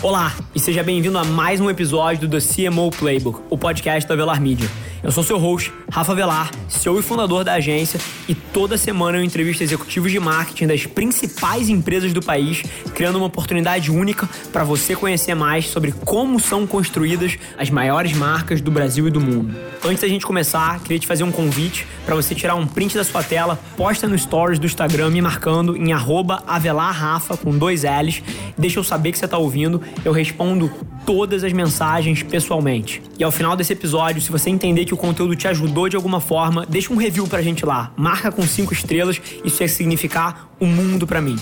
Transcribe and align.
Olá 0.00 0.32
e 0.54 0.60
seja 0.60 0.84
bem-vindo 0.84 1.18
a 1.18 1.24
mais 1.24 1.60
um 1.60 1.68
episódio 1.68 2.28
do 2.28 2.38
The 2.38 2.70
CMO 2.70 2.88
Playbook, 2.88 3.40
o 3.50 3.58
podcast 3.58 4.08
da 4.08 4.14
Velar 4.14 4.40
Media. 4.40 4.68
Eu 5.00 5.12
sou 5.12 5.22
seu 5.22 5.38
host, 5.38 5.72
Rafa 5.92 6.12
Velar, 6.12 6.50
CEO 6.68 6.98
e 6.98 7.02
fundador 7.02 7.44
da 7.44 7.54
agência, 7.54 8.00
e 8.28 8.34
toda 8.34 8.76
semana 8.76 9.16
eu 9.16 9.22
entrevisto 9.22 9.62
executivos 9.62 10.10
de 10.10 10.18
marketing 10.18 10.66
das 10.66 10.86
principais 10.86 11.68
empresas 11.68 12.12
do 12.12 12.20
país, 12.20 12.64
criando 12.96 13.16
uma 13.16 13.26
oportunidade 13.26 13.92
única 13.92 14.28
para 14.52 14.64
você 14.64 14.96
conhecer 14.96 15.34
mais 15.34 15.68
sobre 15.68 15.92
como 15.92 16.40
são 16.40 16.66
construídas 16.66 17.38
as 17.56 17.70
maiores 17.70 18.12
marcas 18.12 18.60
do 18.60 18.72
Brasil 18.72 19.06
e 19.06 19.10
do 19.10 19.20
mundo. 19.20 19.56
Antes 19.84 20.02
da 20.02 20.08
gente 20.08 20.26
começar, 20.26 20.80
queria 20.80 20.98
te 20.98 21.06
fazer 21.06 21.22
um 21.22 21.30
convite 21.30 21.86
para 22.04 22.16
você 22.16 22.34
tirar 22.34 22.56
um 22.56 22.66
print 22.66 22.96
da 22.96 23.04
sua 23.04 23.22
tela, 23.22 23.58
posta 23.76 24.08
no 24.08 24.18
stories 24.18 24.58
do 24.58 24.66
Instagram 24.66 25.10
me 25.10 25.22
marcando 25.22 25.76
em 25.76 25.92
avelarrafa 25.92 27.36
com 27.36 27.56
dois 27.56 27.84
L's, 27.84 28.20
deixa 28.56 28.80
eu 28.80 28.84
saber 28.84 29.12
que 29.12 29.18
você 29.18 29.26
está 29.26 29.38
ouvindo, 29.38 29.80
eu 30.04 30.10
respondo 30.12 30.68
todas 31.08 31.42
as 31.42 31.54
mensagens 31.54 32.22
pessoalmente. 32.22 33.00
E 33.18 33.24
ao 33.24 33.32
final 33.32 33.56
desse 33.56 33.72
episódio, 33.72 34.20
se 34.20 34.30
você 34.30 34.50
entender 34.50 34.84
que 34.84 34.92
o 34.92 34.96
conteúdo 34.96 35.34
te 35.34 35.48
ajudou 35.48 35.88
de 35.88 35.96
alguma 35.96 36.20
forma, 36.20 36.66
deixa 36.66 36.92
um 36.92 36.96
review 36.96 37.26
pra 37.26 37.40
gente 37.40 37.64
lá. 37.64 37.90
Marca 37.96 38.30
com 38.30 38.42
cinco 38.42 38.74
estrelas, 38.74 39.18
isso 39.42 39.62
ia 39.62 39.68
significar 39.70 40.50
o 40.60 40.66
um 40.66 40.68
mundo 40.68 41.06
para 41.06 41.22
mim. 41.22 41.36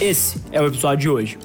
Esse 0.00 0.42
é 0.50 0.60
o 0.60 0.66
episódio 0.66 0.98
de 0.98 1.08
hoje. 1.08 1.38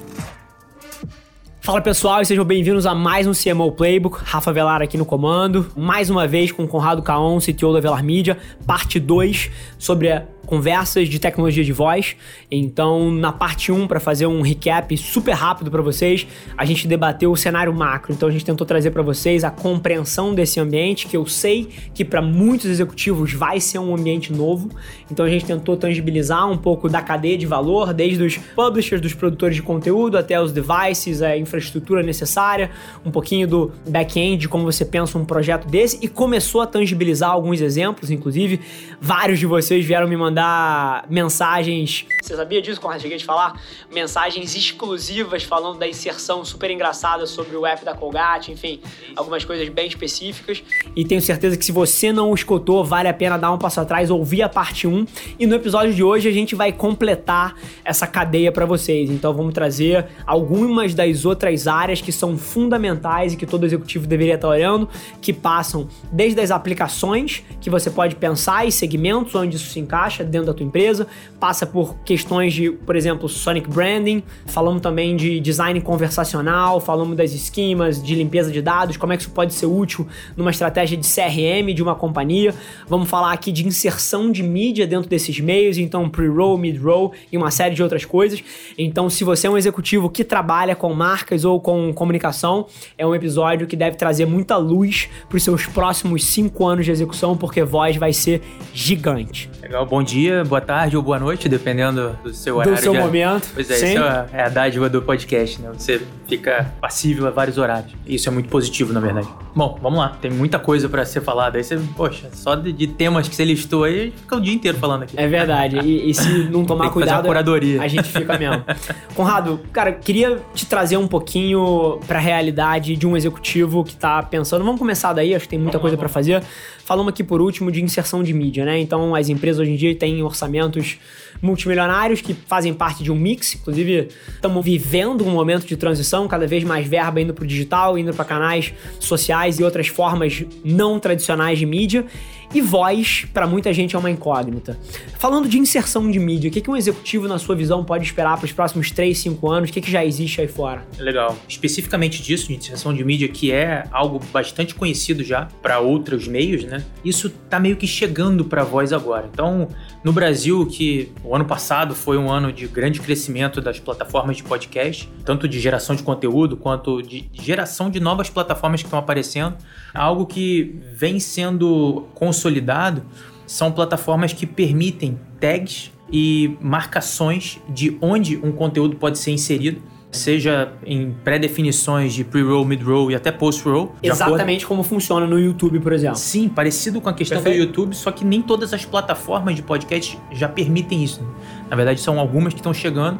Fala 1.60 1.80
pessoal 1.80 2.20
e 2.20 2.26
sejam 2.26 2.44
bem-vindos 2.44 2.84
a 2.84 2.96
mais 2.96 3.28
um 3.28 3.32
CMO 3.32 3.70
Playbook. 3.70 4.22
Rafa 4.24 4.52
Velar 4.52 4.82
aqui 4.82 4.98
no 4.98 5.04
comando. 5.04 5.70
Mais 5.76 6.10
uma 6.10 6.26
vez 6.26 6.50
com 6.50 6.66
Conrado 6.66 7.00
Caon, 7.00 7.38
CTO 7.38 7.72
da 7.72 7.78
Velar 7.78 8.02
Media, 8.02 8.38
parte 8.66 8.98
2 8.98 9.52
sobre 9.78 10.10
a 10.10 10.24
conversas 10.48 11.10
de 11.10 11.18
tecnologia 11.18 11.62
de 11.62 11.74
voz. 11.74 12.16
Então, 12.50 13.10
na 13.10 13.30
parte 13.30 13.70
1, 13.70 13.86
para 13.86 14.00
fazer 14.00 14.26
um 14.26 14.40
recap 14.40 14.96
super 14.96 15.32
rápido 15.32 15.70
para 15.70 15.82
vocês, 15.82 16.26
a 16.56 16.64
gente 16.64 16.88
debateu 16.88 17.30
o 17.30 17.36
cenário 17.36 17.72
macro. 17.72 18.14
Então, 18.14 18.30
a 18.30 18.32
gente 18.32 18.46
tentou 18.46 18.66
trazer 18.66 18.90
para 18.90 19.02
vocês 19.02 19.44
a 19.44 19.50
compreensão 19.50 20.34
desse 20.34 20.58
ambiente, 20.58 21.06
que 21.06 21.14
eu 21.14 21.26
sei 21.26 21.68
que 21.92 22.02
para 22.02 22.22
muitos 22.22 22.64
executivos 22.64 23.34
vai 23.34 23.60
ser 23.60 23.78
um 23.78 23.94
ambiente 23.94 24.32
novo. 24.32 24.70
Então, 25.10 25.26
a 25.26 25.28
gente 25.28 25.44
tentou 25.44 25.76
tangibilizar 25.76 26.50
um 26.50 26.56
pouco 26.56 26.88
da 26.88 27.02
cadeia 27.02 27.36
de 27.36 27.46
valor, 27.46 27.92
desde 27.92 28.22
os 28.22 28.38
publishers, 28.38 29.02
dos 29.02 29.12
produtores 29.12 29.54
de 29.54 29.62
conteúdo, 29.62 30.16
até 30.16 30.40
os 30.40 30.50
devices, 30.50 31.20
a 31.20 31.36
infraestrutura 31.36 32.02
necessária, 32.02 32.70
um 33.04 33.10
pouquinho 33.10 33.46
do 33.46 33.70
back-end, 33.86 34.48
como 34.48 34.64
você 34.64 34.82
pensa 34.82 35.18
um 35.18 35.26
projeto 35.26 35.68
desse, 35.68 35.98
e 36.00 36.08
começou 36.08 36.62
a 36.62 36.66
tangibilizar 36.66 37.30
alguns 37.30 37.60
exemplos, 37.60 38.10
inclusive 38.10 38.60
vários 38.98 39.38
de 39.38 39.44
vocês 39.44 39.84
vieram 39.84 40.08
me 40.08 40.16
mandar 40.16 40.37
mandar 40.38 41.04
mensagens. 41.10 42.06
Você 42.22 42.36
sabia 42.36 42.62
disso, 42.62 42.80
quando 42.80 42.94
eu 42.94 43.00
cheguei 43.00 43.16
a 43.16 43.20
te 43.20 43.24
falar? 43.24 43.60
Mensagens 43.92 44.54
exclusivas 44.54 45.42
falando 45.42 45.78
da 45.78 45.88
inserção 45.88 46.44
super 46.44 46.70
engraçada 46.70 47.26
sobre 47.26 47.56
o 47.56 47.66
app 47.66 47.84
da 47.84 47.94
Colgate, 47.94 48.52
enfim, 48.52 48.80
algumas 49.16 49.44
coisas 49.44 49.68
bem 49.68 49.88
específicas. 49.88 50.62
E 50.94 51.04
tenho 51.04 51.20
certeza 51.20 51.56
que 51.56 51.64
se 51.64 51.72
você 51.72 52.12
não 52.12 52.32
escutou, 52.32 52.84
vale 52.84 53.08
a 53.08 53.14
pena 53.14 53.36
dar 53.36 53.50
um 53.50 53.58
passo 53.58 53.80
atrás, 53.80 54.10
ouvir 54.10 54.42
a 54.42 54.48
parte 54.48 54.86
1. 54.86 55.06
E 55.40 55.46
no 55.46 55.56
episódio 55.56 55.92
de 55.92 56.04
hoje 56.04 56.28
a 56.28 56.32
gente 56.32 56.54
vai 56.54 56.72
completar 56.72 57.56
essa 57.84 58.06
cadeia 58.06 58.52
para 58.52 58.64
vocês. 58.64 59.10
Então 59.10 59.34
vamos 59.34 59.52
trazer 59.52 60.06
algumas 60.24 60.94
das 60.94 61.24
outras 61.24 61.66
áreas 61.66 62.00
que 62.00 62.12
são 62.12 62.38
fundamentais 62.38 63.32
e 63.32 63.36
que 63.36 63.46
todo 63.46 63.66
executivo 63.66 64.06
deveria 64.06 64.34
estar 64.34 64.48
olhando, 64.48 64.88
que 65.20 65.32
passam 65.32 65.88
desde 66.12 66.40
as 66.40 66.52
aplicações 66.52 67.42
que 67.60 67.68
você 67.68 67.90
pode 67.90 68.14
pensar 68.14 68.66
e 68.66 68.70
segmentos 68.70 69.34
onde 69.34 69.56
isso 69.56 69.70
se 69.70 69.80
encaixa, 69.80 70.27
dentro 70.28 70.46
da 70.46 70.54
tua 70.54 70.64
empresa, 70.64 71.06
passa 71.40 71.66
por 71.66 71.96
questões 72.04 72.52
de, 72.52 72.70
por 72.70 72.96
exemplo, 72.96 73.28
Sonic 73.28 73.68
Branding, 73.68 74.22
falamos 74.46 74.80
também 74.80 75.16
de 75.16 75.40
design 75.40 75.80
conversacional, 75.80 76.80
falamos 76.80 77.16
das 77.16 77.32
esquemas, 77.32 78.02
de 78.02 78.14
limpeza 78.14 78.50
de 78.50 78.62
dados, 78.62 78.96
como 78.96 79.12
é 79.12 79.16
que 79.16 79.22
isso 79.22 79.32
pode 79.32 79.54
ser 79.54 79.66
útil 79.66 80.06
numa 80.36 80.50
estratégia 80.50 80.96
de 80.96 81.06
CRM 81.06 81.74
de 81.74 81.82
uma 81.82 81.94
companhia. 81.94 82.54
Vamos 82.88 83.08
falar 83.08 83.32
aqui 83.32 83.50
de 83.50 83.66
inserção 83.66 84.30
de 84.30 84.42
mídia 84.42 84.86
dentro 84.86 85.08
desses 85.08 85.38
meios, 85.40 85.78
então 85.78 86.08
pre-roll, 86.08 86.58
mid-roll 86.58 87.12
e 87.32 87.36
uma 87.36 87.50
série 87.50 87.74
de 87.74 87.82
outras 87.82 88.04
coisas. 88.04 88.42
Então, 88.76 89.08
se 89.08 89.24
você 89.24 89.46
é 89.46 89.50
um 89.50 89.56
executivo 89.56 90.08
que 90.10 90.24
trabalha 90.24 90.74
com 90.74 90.92
marcas 90.92 91.44
ou 91.44 91.60
com 91.60 91.92
comunicação, 91.92 92.66
é 92.96 93.06
um 93.06 93.14
episódio 93.14 93.66
que 93.66 93.76
deve 93.76 93.96
trazer 93.96 94.26
muita 94.26 94.56
luz 94.56 95.08
para 95.28 95.36
os 95.36 95.42
seus 95.42 95.66
próximos 95.66 96.24
cinco 96.24 96.66
anos 96.66 96.84
de 96.84 96.90
execução, 96.90 97.36
porque 97.36 97.62
voz 97.62 97.96
vai 97.96 98.12
ser 98.12 98.42
gigante. 98.72 99.50
Legal, 99.62 99.86
bom 99.86 100.02
dia, 100.02 100.17
boa 100.46 100.60
tarde 100.60 100.96
ou 100.96 101.02
boa 101.02 101.18
noite, 101.18 101.48
dependendo 101.48 102.18
do 102.22 102.32
seu 102.34 102.56
horário. 102.56 102.74
Do 102.74 102.80
seu 102.80 102.92
de... 102.92 102.98
momento. 102.98 103.48
Pois 103.54 103.70
é, 103.70 103.74
Sim. 103.74 103.86
isso 103.94 104.02
é 104.32 104.42
a 104.42 104.48
dádiva 104.48 104.88
do 104.88 105.02
podcast, 105.02 105.60
né? 105.60 105.70
Você 105.76 106.02
fica 106.26 106.72
passível 106.80 107.26
a 107.26 107.30
vários 107.30 107.58
horários. 107.58 107.92
Isso 108.06 108.28
é 108.28 108.32
muito 108.32 108.48
positivo, 108.48 108.92
na 108.92 109.00
verdade. 109.00 109.28
Bom, 109.54 109.78
vamos 109.82 109.98
lá. 109.98 110.16
Tem 110.20 110.30
muita 110.30 110.58
coisa 110.58 110.88
para 110.88 111.04
ser 111.04 111.20
falada. 111.20 111.58
Aí 111.58 111.64
você, 111.64 111.78
poxa, 111.96 112.28
só 112.32 112.54
de, 112.54 112.72
de, 112.72 112.86
temas 112.86 113.28
que 113.28 113.34
você 113.34 113.44
listou 113.44 113.84
aí, 113.84 114.12
fica 114.12 114.36
o 114.36 114.40
dia 114.40 114.54
inteiro 114.54 114.78
falando 114.78 115.02
aqui. 115.02 115.14
É 115.18 115.26
verdade. 115.26 115.78
E, 115.78 116.10
e 116.10 116.14
se 116.14 116.28
não 116.50 116.64
tomar 116.64 116.90
cuidado, 116.90 117.30
a, 117.30 117.38
a 117.82 117.88
gente 117.88 118.08
fica 118.08 118.38
mesmo. 118.38 118.62
Conrado, 119.14 119.60
cara, 119.72 119.92
queria 119.92 120.38
te 120.54 120.66
trazer 120.66 120.96
um 120.96 121.08
pouquinho 121.08 121.98
pra 122.06 122.18
realidade 122.18 122.96
de 122.96 123.06
um 123.06 123.16
executivo 123.16 123.82
que 123.84 123.96
tá 123.96 124.22
pensando. 124.22 124.64
Vamos 124.64 124.78
começar 124.78 125.12
daí, 125.12 125.34
acho 125.34 125.44
que 125.44 125.50
tem 125.50 125.58
muita 125.58 125.78
vamos 125.78 125.82
coisa 125.82 125.96
para 125.96 126.08
fazer. 126.08 126.42
Falamos 126.88 127.10
aqui 127.10 127.22
por 127.22 127.42
último 127.42 127.70
de 127.70 127.84
inserção 127.84 128.22
de 128.22 128.32
mídia, 128.32 128.64
né? 128.64 128.78
Então 128.78 129.14
as 129.14 129.28
empresas 129.28 129.60
hoje 129.60 129.72
em 129.72 129.76
dia 129.76 129.94
têm 129.94 130.22
orçamentos 130.22 130.96
multimilionários 131.42 132.22
que 132.22 132.32
fazem 132.32 132.72
parte 132.72 133.04
de 133.04 133.12
um 133.12 133.14
mix. 133.14 133.56
Inclusive, 133.56 134.08
estamos 134.34 134.64
vivendo 134.64 135.22
um 135.22 135.30
momento 135.30 135.66
de 135.66 135.76
transição, 135.76 136.26
cada 136.26 136.46
vez 136.46 136.64
mais 136.64 136.86
verba 136.86 137.20
indo 137.20 137.34
para 137.34 137.44
o 137.44 137.46
digital, 137.46 137.98
indo 137.98 138.14
para 138.14 138.24
canais 138.24 138.72
sociais 138.98 139.60
e 139.60 139.64
outras 139.64 139.88
formas 139.88 140.42
não 140.64 140.98
tradicionais 140.98 141.58
de 141.58 141.66
mídia. 141.66 142.06
E 142.54 142.62
voz, 142.62 143.26
para 143.34 143.46
muita 143.46 143.70
gente, 143.74 143.94
é 143.94 143.98
uma 143.98 144.10
incógnita. 144.10 144.78
Falando 145.18 145.46
de 145.46 145.58
inserção 145.58 146.10
de 146.10 146.18
mídia, 146.18 146.48
o 146.48 146.52
que, 146.52 146.62
que 146.62 146.70
um 146.70 146.76
executivo, 146.76 147.28
na 147.28 147.38
sua 147.38 147.54
visão, 147.54 147.84
pode 147.84 148.04
esperar 148.04 148.38
para 148.38 148.46
os 148.46 148.52
próximos 148.52 148.90
3, 148.90 149.18
5 149.18 149.50
anos? 149.50 149.68
O 149.68 149.72
que, 149.72 149.82
que 149.82 149.90
já 149.90 150.02
existe 150.02 150.40
aí 150.40 150.48
fora? 150.48 150.82
Legal. 150.98 151.36
Especificamente 151.46 152.22
disso, 152.22 152.48
de 152.48 152.54
inserção 152.54 152.94
de 152.94 153.04
mídia, 153.04 153.28
que 153.28 153.52
é 153.52 153.84
algo 153.90 154.18
bastante 154.32 154.74
conhecido 154.74 155.22
já 155.22 155.46
para 155.60 155.78
outros 155.80 156.26
meios, 156.26 156.64
né? 156.64 156.77
Isso 157.04 157.30
tá 157.30 157.58
meio 157.58 157.76
que 157.76 157.86
chegando 157.86 158.44
para 158.44 158.64
voz 158.64 158.92
agora. 158.92 159.28
Então, 159.32 159.68
no 160.02 160.12
Brasil, 160.12 160.66
que 160.66 161.12
o 161.24 161.34
ano 161.34 161.44
passado 161.44 161.94
foi 161.94 162.18
um 162.18 162.30
ano 162.30 162.52
de 162.52 162.66
grande 162.66 163.00
crescimento 163.00 163.60
das 163.60 163.78
plataformas 163.78 164.36
de 164.36 164.42
podcast, 164.42 165.08
tanto 165.24 165.48
de 165.48 165.58
geração 165.60 165.94
de 165.94 166.02
conteúdo 166.02 166.56
quanto 166.56 167.02
de 167.02 167.28
geração 167.32 167.90
de 167.90 168.00
novas 168.00 168.30
plataformas 168.30 168.80
que 168.80 168.86
estão 168.86 168.98
aparecendo. 168.98 169.56
Algo 169.94 170.26
que 170.26 170.80
vem 170.92 171.18
sendo 171.20 172.06
consolidado 172.14 173.02
são 173.46 173.72
plataformas 173.72 174.32
que 174.32 174.46
permitem 174.46 175.18
tags 175.40 175.90
e 176.12 176.56
marcações 176.60 177.58
de 177.68 177.96
onde 178.00 178.36
um 178.36 178.52
conteúdo 178.52 178.96
pode 178.96 179.18
ser 179.18 179.30
inserido 179.30 179.82
seja 180.10 180.72
em 180.84 181.14
pré-definições 181.24 182.14
de 182.14 182.24
pre-roll, 182.24 182.64
mid-roll 182.64 183.10
e 183.10 183.14
até 183.14 183.30
post-roll. 183.30 183.94
Exatamente 184.02 184.66
como 184.66 184.82
funciona 184.82 185.26
no 185.26 185.38
YouTube, 185.38 185.80
por 185.80 185.92
exemplo. 185.92 186.16
Sim, 186.16 186.48
parecido 186.48 187.00
com 187.00 187.08
a 187.08 187.12
questão 187.12 187.42
Perfeito. 187.42 187.64
do 187.64 187.68
YouTube, 187.68 187.94
só 187.94 188.10
que 188.10 188.24
nem 188.24 188.40
todas 188.40 188.72
as 188.72 188.84
plataformas 188.84 189.54
de 189.54 189.62
podcast 189.62 190.18
já 190.32 190.48
permitem 190.48 191.04
isso. 191.04 191.26
Na 191.68 191.76
verdade, 191.76 192.00
são 192.00 192.18
algumas 192.18 192.54
que 192.54 192.60
estão 192.60 192.72
chegando 192.72 193.18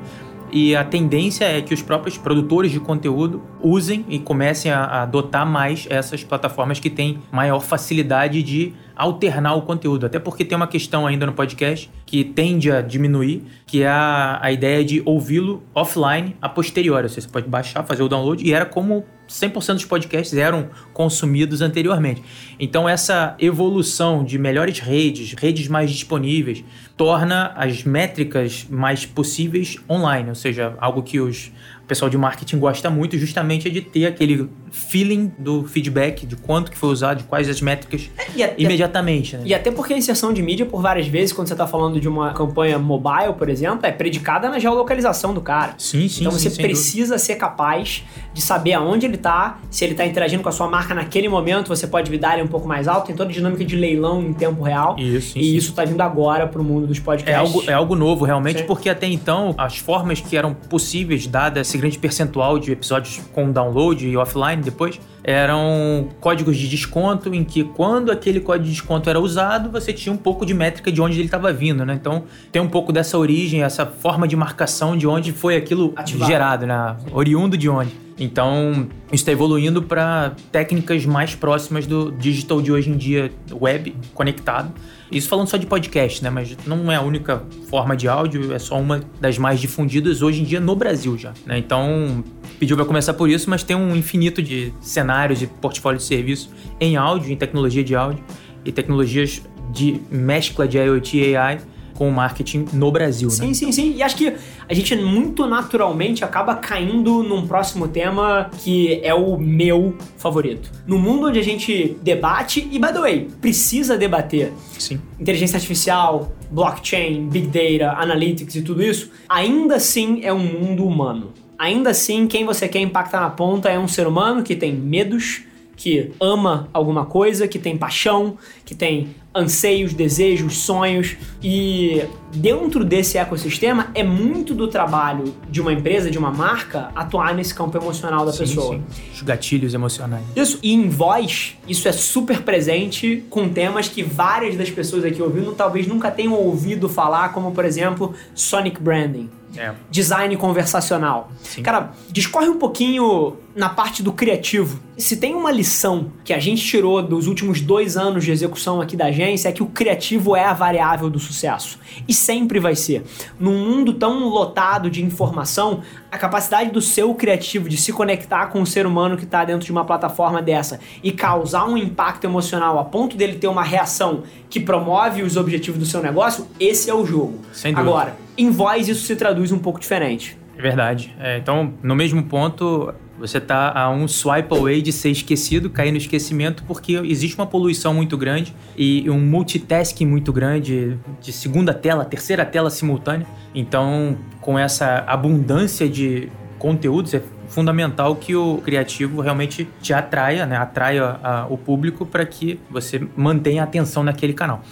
e 0.50 0.74
a 0.74 0.82
tendência 0.82 1.44
é 1.44 1.60
que 1.60 1.74
os 1.74 1.82
próprios 1.82 2.16
produtores 2.16 2.70
de 2.70 2.80
conteúdo 2.80 3.42
usem 3.62 4.04
e 4.08 4.18
comecem 4.18 4.72
a 4.72 5.02
adotar 5.02 5.46
mais 5.46 5.86
essas 5.90 6.24
plataformas 6.24 6.80
que 6.80 6.88
têm 6.88 7.18
maior 7.30 7.60
facilidade 7.60 8.42
de 8.42 8.72
alternar 8.98 9.54
o 9.54 9.62
conteúdo. 9.62 10.04
Até 10.04 10.18
porque 10.18 10.44
tem 10.44 10.56
uma 10.56 10.66
questão 10.66 11.06
ainda 11.06 11.24
no 11.24 11.32
podcast 11.32 11.88
que 12.04 12.24
tende 12.24 12.70
a 12.70 12.82
diminuir, 12.82 13.44
que 13.64 13.84
é 13.84 13.88
a, 13.88 14.40
a 14.42 14.50
ideia 14.50 14.84
de 14.84 15.00
ouvi-lo 15.04 15.62
offline 15.72 16.36
a 16.42 16.48
posteriori. 16.48 17.04
Ou 17.04 17.08
seja, 17.08 17.22
você 17.22 17.32
pode 17.32 17.48
baixar, 17.48 17.84
fazer 17.84 18.02
o 18.02 18.08
download, 18.08 18.44
e 18.44 18.52
era 18.52 18.66
como 18.66 19.04
100% 19.28 19.74
dos 19.74 19.84
podcasts 19.84 20.36
eram 20.36 20.68
consumidos 20.92 21.60
anteriormente. 21.60 22.22
Então, 22.58 22.88
essa 22.88 23.36
evolução 23.38 24.24
de 24.24 24.38
melhores 24.38 24.80
redes, 24.80 25.34
redes 25.34 25.68
mais 25.68 25.90
disponíveis, 25.90 26.64
torna 26.96 27.52
as 27.54 27.84
métricas 27.84 28.66
mais 28.68 29.06
possíveis 29.06 29.78
online, 29.88 30.30
ou 30.30 30.34
seja, 30.34 30.74
algo 30.80 31.02
que 31.02 31.20
os 31.20 31.52
pessoal 31.88 32.10
de 32.10 32.18
marketing 32.18 32.58
gosta 32.58 32.90
muito 32.90 33.18
justamente 33.18 33.66
é 33.66 33.70
de 33.70 33.80
ter 33.80 34.06
aquele 34.06 34.48
feeling 34.70 35.32
do 35.38 35.64
feedback, 35.64 36.26
de 36.26 36.36
quanto 36.36 36.70
que 36.70 36.76
foi 36.76 36.90
usado, 36.90 37.18
de 37.18 37.24
quais 37.24 37.48
as 37.48 37.60
métricas 37.60 38.10
é, 38.36 38.44
até, 38.44 38.54
imediatamente. 38.62 39.36
Né? 39.36 39.42
E 39.46 39.54
até 39.54 39.70
porque 39.70 39.94
a 39.94 39.96
inserção 39.96 40.32
de 40.32 40.42
mídia, 40.42 40.66
por 40.66 40.82
várias 40.82 41.06
vezes, 41.06 41.32
quando 41.32 41.48
você 41.48 41.54
está 41.54 41.66
falando 41.66 41.98
de 41.98 42.06
uma 42.06 42.32
campanha 42.34 42.78
mobile, 42.78 43.32
por 43.36 43.48
exemplo, 43.48 43.86
é 43.86 43.90
predicada 43.90 44.48
na 44.48 44.58
geolocalização 44.58 45.32
do 45.32 45.40
cara. 45.40 45.74
Sim, 45.78 46.08
sim. 46.08 46.20
Então 46.20 46.30
você 46.30 46.50
sim, 46.50 46.60
precisa 46.60 47.18
ser 47.18 47.36
capaz 47.36 48.04
de 48.34 48.42
saber 48.42 48.74
aonde 48.74 49.06
ele 49.06 49.16
tá, 49.16 49.58
se 49.70 49.84
ele 49.84 49.94
tá 49.94 50.04
interagindo 50.04 50.42
com 50.42 50.48
a 50.48 50.52
sua 50.52 50.68
marca 50.68 50.94
naquele 50.94 51.28
momento, 51.28 51.68
você 51.68 51.86
pode 51.86 52.16
dar 52.18 52.34
ele 52.34 52.42
um 52.42 52.48
pouco 52.48 52.68
mais 52.68 52.86
alto, 52.86 53.06
tem 53.06 53.16
toda 53.16 53.30
a 53.30 53.32
dinâmica 53.32 53.64
de 53.64 53.74
leilão 53.74 54.22
em 54.22 54.32
tempo 54.34 54.62
real. 54.62 54.96
Isso, 54.98 55.32
sim, 55.32 55.40
e 55.40 55.56
isso 55.56 55.72
tá 55.72 55.84
vindo 55.84 56.00
agora 56.00 56.46
pro 56.46 56.62
mundo 56.62 56.86
dos 56.86 56.98
podcasts. 56.98 57.34
É 57.34 57.36
algo, 57.36 57.70
é 57.70 57.72
algo 57.72 57.96
novo, 57.96 58.24
realmente, 58.24 58.62
porque 58.64 58.90
até 58.90 59.06
então 59.06 59.54
as 59.56 59.78
formas 59.78 60.20
que 60.20 60.36
eram 60.36 60.54
possíveis, 60.54 61.26
dada 61.26 61.64
esse 61.78 61.80
grande 61.80 61.98
percentual 61.98 62.58
de 62.58 62.72
episódios 62.72 63.20
com 63.32 63.50
download 63.50 64.06
e 64.06 64.16
offline 64.16 64.62
depois, 64.62 65.00
eram 65.22 66.08
códigos 66.20 66.56
de 66.56 66.68
desconto 66.68 67.32
em 67.32 67.44
que 67.44 67.62
quando 67.62 68.10
aquele 68.10 68.40
código 68.40 68.64
de 68.64 68.72
desconto 68.72 69.08
era 69.08 69.20
usado, 69.20 69.70
você 69.70 69.92
tinha 69.92 70.12
um 70.12 70.16
pouco 70.16 70.44
de 70.44 70.54
métrica 70.54 70.90
de 70.90 71.00
onde 71.00 71.16
ele 71.16 71.26
estava 71.26 71.52
vindo, 71.52 71.84
né? 71.84 71.94
Então 71.94 72.24
tem 72.50 72.60
um 72.60 72.68
pouco 72.68 72.92
dessa 72.92 73.16
origem, 73.16 73.62
essa 73.62 73.86
forma 73.86 74.26
de 74.26 74.34
marcação 74.36 74.96
de 74.96 75.06
onde 75.06 75.32
foi 75.32 75.56
aquilo 75.56 75.92
Ativado. 75.94 76.30
gerado, 76.30 76.66
né? 76.66 76.96
Oriundo 77.12 77.56
de 77.56 77.68
onde. 77.68 77.92
Então, 78.20 78.88
isso 79.12 79.22
está 79.22 79.30
evoluindo 79.30 79.80
para 79.80 80.32
técnicas 80.50 81.06
mais 81.06 81.36
próximas 81.36 81.86
do 81.86 82.10
digital 82.10 82.60
de 82.60 82.72
hoje 82.72 82.90
em 82.90 82.96
dia, 82.96 83.30
web, 83.52 83.94
conectado. 84.12 84.72
Isso 85.10 85.28
falando 85.28 85.48
só 85.48 85.56
de 85.56 85.66
podcast, 85.66 86.22
né? 86.22 86.30
Mas 86.30 86.56
não 86.66 86.90
é 86.92 86.96
a 86.96 87.00
única 87.00 87.42
forma 87.68 87.96
de 87.96 88.08
áudio, 88.08 88.52
é 88.52 88.58
só 88.58 88.78
uma 88.78 89.02
das 89.20 89.38
mais 89.38 89.60
difundidas 89.60 90.22
hoje 90.22 90.42
em 90.42 90.44
dia 90.44 90.60
no 90.60 90.76
Brasil 90.76 91.16
já. 91.16 91.32
Né? 91.46 91.58
Então, 91.58 92.22
pediu 92.58 92.76
para 92.76 92.84
começar 92.84 93.14
por 93.14 93.28
isso, 93.28 93.48
mas 93.48 93.62
tem 93.62 93.74
um 93.74 93.96
infinito 93.96 94.42
de 94.42 94.72
cenários 94.80 95.40
e 95.42 95.46
portfólio 95.46 95.98
de 95.98 96.04
serviço 96.04 96.50
em 96.78 96.96
áudio, 96.96 97.32
em 97.32 97.36
tecnologia 97.36 97.82
de 97.82 97.94
áudio 97.94 98.22
e 98.64 98.70
tecnologias 98.70 99.42
de 99.72 100.00
mescla 100.10 100.68
de 100.68 100.78
IoT 100.78 101.16
e 101.16 101.36
AI 101.36 101.58
com 101.98 102.08
o 102.08 102.12
marketing 102.12 102.66
no 102.72 102.92
Brasil, 102.92 103.28
Sim, 103.28 103.48
né? 103.48 103.54
sim, 103.54 103.72
sim. 103.72 103.94
E 103.96 104.04
acho 104.04 104.14
que 104.14 104.32
a 104.68 104.72
gente 104.72 104.94
muito 104.94 105.44
naturalmente 105.48 106.24
acaba 106.24 106.54
caindo 106.54 107.24
num 107.24 107.44
próximo 107.44 107.88
tema 107.88 108.48
que 108.62 109.00
é 109.02 109.12
o 109.12 109.36
meu 109.36 109.96
favorito. 110.16 110.70
No 110.86 110.96
mundo 110.96 111.26
onde 111.26 111.40
a 111.40 111.42
gente 111.42 111.96
debate, 112.00 112.60
e 112.70 112.78
by 112.78 112.92
the 112.92 113.00
way, 113.00 113.28
precisa 113.40 113.98
debater 113.98 114.52
Sim. 114.78 115.00
inteligência 115.18 115.56
artificial, 115.56 116.32
blockchain, 116.52 117.28
big 117.28 117.48
data, 117.48 118.00
analytics 118.00 118.54
e 118.54 118.62
tudo 118.62 118.80
isso, 118.80 119.10
ainda 119.28 119.74
assim 119.74 120.20
é 120.22 120.32
um 120.32 120.38
mundo 120.38 120.86
humano. 120.86 121.32
Ainda 121.58 121.90
assim, 121.90 122.28
quem 122.28 122.44
você 122.44 122.68
quer 122.68 122.78
impactar 122.78 123.20
na 123.20 123.30
ponta 123.30 123.68
é 123.68 123.76
um 123.76 123.88
ser 123.88 124.06
humano 124.06 124.44
que 124.44 124.54
tem 124.54 124.72
medos, 124.72 125.42
que 125.78 126.10
ama 126.20 126.68
alguma 126.72 127.06
coisa, 127.06 127.46
que 127.46 127.58
tem 127.58 127.78
paixão, 127.78 128.36
que 128.66 128.74
tem 128.74 129.14
anseios, 129.34 129.94
desejos, 129.94 130.58
sonhos 130.58 131.16
e 131.40 132.02
dentro 132.34 132.84
desse 132.84 133.16
ecossistema 133.16 133.90
é 133.94 134.02
muito 134.02 134.52
do 134.54 134.66
trabalho 134.66 135.32
de 135.48 135.60
uma 135.60 135.72
empresa, 135.72 136.10
de 136.10 136.18
uma 136.18 136.32
marca 136.32 136.90
atuar 136.94 137.34
nesse 137.34 137.54
campo 137.54 137.76
emocional 137.78 138.26
da 138.26 138.32
Sim, 138.32 138.38
pessoa. 138.38 138.74
sim. 138.74 138.84
Os 139.14 139.22
gatilhos 139.22 139.74
emocionais. 139.74 140.24
Isso. 140.34 140.58
E 140.62 140.74
em 140.74 140.88
voz, 140.88 141.56
isso 141.68 141.86
é 141.86 141.92
super 141.92 142.42
presente 142.42 143.24
com 143.30 143.48
temas 143.48 143.88
que 143.88 144.02
várias 144.02 144.56
das 144.56 144.70
pessoas 144.70 145.04
aqui 145.04 145.22
ouvindo 145.22 145.52
talvez 145.52 145.86
nunca 145.86 146.10
tenham 146.10 146.34
ouvido 146.34 146.88
falar, 146.88 147.32
como 147.32 147.52
por 147.52 147.64
exemplo, 147.64 148.14
Sonic 148.34 148.80
Branding. 148.82 149.30
É. 149.56 149.72
Design 149.90 150.36
conversacional. 150.36 151.30
Sim. 151.42 151.62
Cara, 151.62 151.92
discorre 152.10 152.48
um 152.48 152.58
pouquinho 152.58 153.36
na 153.58 153.68
parte 153.68 154.04
do 154.04 154.12
criativo. 154.12 154.78
Se 154.96 155.16
tem 155.16 155.34
uma 155.34 155.50
lição 155.50 156.12
que 156.22 156.32
a 156.32 156.38
gente 156.38 156.64
tirou 156.64 157.02
dos 157.02 157.26
últimos 157.26 157.60
dois 157.60 157.96
anos 157.96 158.24
de 158.24 158.30
execução 158.30 158.80
aqui 158.80 158.96
da 158.96 159.06
agência, 159.06 159.48
é 159.48 159.52
que 159.52 159.64
o 159.64 159.66
criativo 159.66 160.36
é 160.36 160.44
a 160.44 160.52
variável 160.52 161.10
do 161.10 161.18
sucesso. 161.18 161.76
E 162.06 162.14
sempre 162.14 162.60
vai 162.60 162.76
ser. 162.76 163.02
Num 163.36 163.58
mundo 163.58 163.94
tão 163.94 164.28
lotado 164.28 164.88
de 164.88 165.04
informação, 165.04 165.82
a 166.08 166.16
capacidade 166.16 166.70
do 166.70 166.80
seu 166.80 167.12
criativo 167.16 167.68
de 167.68 167.76
se 167.76 167.92
conectar 167.92 168.46
com 168.46 168.62
o 168.62 168.66
ser 168.66 168.86
humano 168.86 169.16
que 169.16 169.24
está 169.24 169.44
dentro 169.44 169.66
de 169.66 169.72
uma 169.72 169.84
plataforma 169.84 170.40
dessa 170.40 170.78
e 171.02 171.10
causar 171.10 171.68
um 171.68 171.76
impacto 171.76 172.24
emocional 172.24 172.78
a 172.78 172.84
ponto 172.84 173.16
dele 173.16 173.38
ter 173.38 173.48
uma 173.48 173.64
reação 173.64 174.22
que 174.48 174.60
promove 174.60 175.24
os 175.24 175.36
objetivos 175.36 175.80
do 175.80 175.86
seu 175.86 176.00
negócio, 176.00 176.46
esse 176.60 176.88
é 176.88 176.94
o 176.94 177.04
jogo. 177.04 177.40
Sem 177.52 177.74
dúvida. 177.74 177.90
Agora, 177.90 178.16
em 178.36 178.50
voz 178.50 178.86
isso 178.86 179.04
se 179.04 179.16
traduz 179.16 179.50
um 179.50 179.58
pouco 179.58 179.80
diferente. 179.80 180.38
É 180.56 180.62
verdade. 180.62 181.14
É, 181.18 181.38
então, 181.38 181.74
no 181.82 181.94
mesmo 181.94 182.22
ponto, 182.22 182.92
você 183.18 183.40
tá 183.40 183.72
a 183.76 183.90
um 183.90 184.06
swipe 184.06 184.54
away 184.54 184.80
de 184.80 184.92
ser 184.92 185.10
esquecido, 185.10 185.68
cair 185.70 185.90
no 185.90 185.98
esquecimento, 185.98 186.62
porque 186.66 186.92
existe 187.04 187.36
uma 187.36 187.46
poluição 187.46 187.92
muito 187.92 188.16
grande 188.16 188.54
e 188.76 189.08
um 189.10 189.18
multitasking 189.20 190.06
muito 190.06 190.32
grande 190.32 190.96
de 191.20 191.32
segunda 191.32 191.74
tela, 191.74 192.04
terceira 192.04 192.44
tela 192.44 192.70
simultânea. 192.70 193.26
Então, 193.54 194.16
com 194.40 194.58
essa 194.58 195.04
abundância 195.06 195.88
de 195.88 196.28
conteúdos, 196.58 197.14
é 197.14 197.22
fundamental 197.48 198.14
que 198.16 198.36
o 198.36 198.58
criativo 198.58 199.20
realmente 199.20 199.68
te 199.80 199.92
atraia, 199.92 200.44
né? 200.44 200.56
atraia 200.56 201.18
a- 201.22 201.46
o 201.48 201.56
público 201.56 202.04
para 202.04 202.24
que 202.26 202.58
você 202.70 203.00
mantenha 203.16 203.62
a 203.62 203.64
atenção 203.64 204.02
naquele 204.04 204.32
canal. 204.34 204.62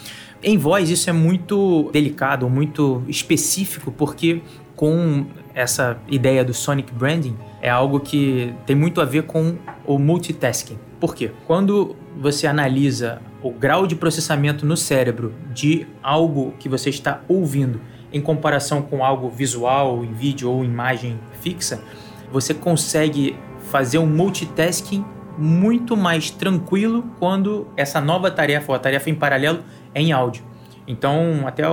Em 0.43 0.59
voz, 0.59 0.91
isso 0.91 1.09
é 1.09 1.13
muito 1.13 1.89
delicado, 1.93 2.49
muito 2.49 3.03
específico, 3.09 3.91
porque 3.91 4.43
com 4.77 5.27
essa 5.55 5.99
ideia 6.07 6.45
do 6.45 6.53
Sonic 6.53 6.93
Branding, 6.93 7.37
é 7.63 7.71
algo 7.71 7.99
que 7.99 8.55
tem 8.67 8.77
muito 8.77 9.01
a 9.01 9.05
ver 9.05 9.23
com 9.23 9.57
o 9.87 9.99
multitasking. 9.99 10.79
Por 11.01 11.15
quê? 11.15 11.33
Quando 11.47 11.97
você 12.17 12.47
analisa 12.47 13.21
o 13.43 13.51
grau 13.51 13.87
de 13.87 13.97
processamento 13.97 14.65
no 14.67 14.77
cérebro 14.77 15.35
de 15.53 15.87
algo 16.03 16.55
que 16.59 16.69
você 16.69 16.91
está 16.91 17.23
ouvindo 17.27 17.81
em 18.13 18.21
comparação 18.21 18.83
com 18.83 19.05
algo 19.05 19.29
visual, 19.29 20.05
em 20.05 20.13
vídeo 20.13 20.51
ou 20.51 20.65
imagem 20.65 21.19
fixa, 21.41 21.83
você 22.31 22.55
consegue 22.55 23.37
fazer 23.71 23.99
um 23.99 24.07
multitasking 24.07 25.05
muito 25.39 25.97
mais 25.97 26.31
tranquilo 26.31 27.05
quando 27.19 27.69
essa 27.77 28.01
nova 28.01 28.31
tarefa, 28.31 28.73
ou 28.73 28.77
a 28.77 28.79
tarefa 28.79 29.11
em 29.11 29.15
paralelo, 29.15 29.61
é 29.95 30.01
em 30.01 30.13
áudio. 30.13 30.43
Então, 30.87 31.45
até 31.47 31.65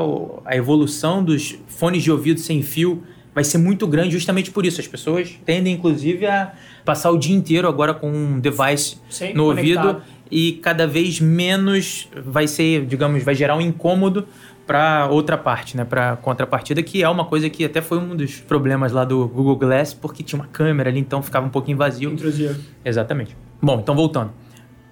a 0.45 0.55
evolução 0.55 1.23
dos 1.23 1.57
fones 1.67 2.03
de 2.03 2.11
ouvido 2.11 2.39
sem 2.39 2.61
fio 2.61 3.03
vai 3.33 3.43
ser 3.43 3.57
muito 3.57 3.87
grande 3.87 4.11
justamente 4.11 4.51
por 4.51 4.65
isso. 4.65 4.79
As 4.79 4.87
pessoas 4.87 5.39
tendem, 5.45 5.73
inclusive, 5.73 6.25
a 6.25 6.53
passar 6.85 7.11
o 7.11 7.17
dia 7.17 7.35
inteiro 7.35 7.67
agora 7.67 7.93
com 7.93 8.11
um 8.11 8.39
device 8.39 8.97
no 9.33 9.45
conectado. 9.45 9.87
ouvido 9.87 10.01
e 10.31 10.53
cada 10.53 10.87
vez 10.87 11.19
menos 11.19 12.07
vai 12.25 12.47
ser, 12.47 12.85
digamos, 12.85 13.23
vai 13.23 13.35
gerar 13.35 13.55
um 13.55 13.61
incômodo 13.61 14.27
para 14.65 15.07
outra 15.07 15.37
parte, 15.37 15.75
né, 15.75 15.83
para 15.83 16.15
contrapartida, 16.15 16.81
que 16.81 17.03
é 17.03 17.09
uma 17.09 17.25
coisa 17.25 17.49
que 17.49 17.65
até 17.65 17.81
foi 17.81 17.97
um 17.97 18.15
dos 18.15 18.39
problemas 18.39 18.91
lá 18.93 19.03
do 19.03 19.27
Google 19.27 19.57
Glass, 19.57 19.93
porque 19.93 20.23
tinha 20.23 20.39
uma 20.39 20.47
câmera 20.47 20.89
ali, 20.89 20.99
então 20.99 21.21
ficava 21.21 21.45
um 21.45 21.49
pouquinho 21.49 21.77
vazio. 21.77 22.11
Intrusivo. 22.11 22.59
Exatamente. 22.83 23.35
Bom, 23.61 23.79
então 23.79 23.93
voltando. 23.93 24.31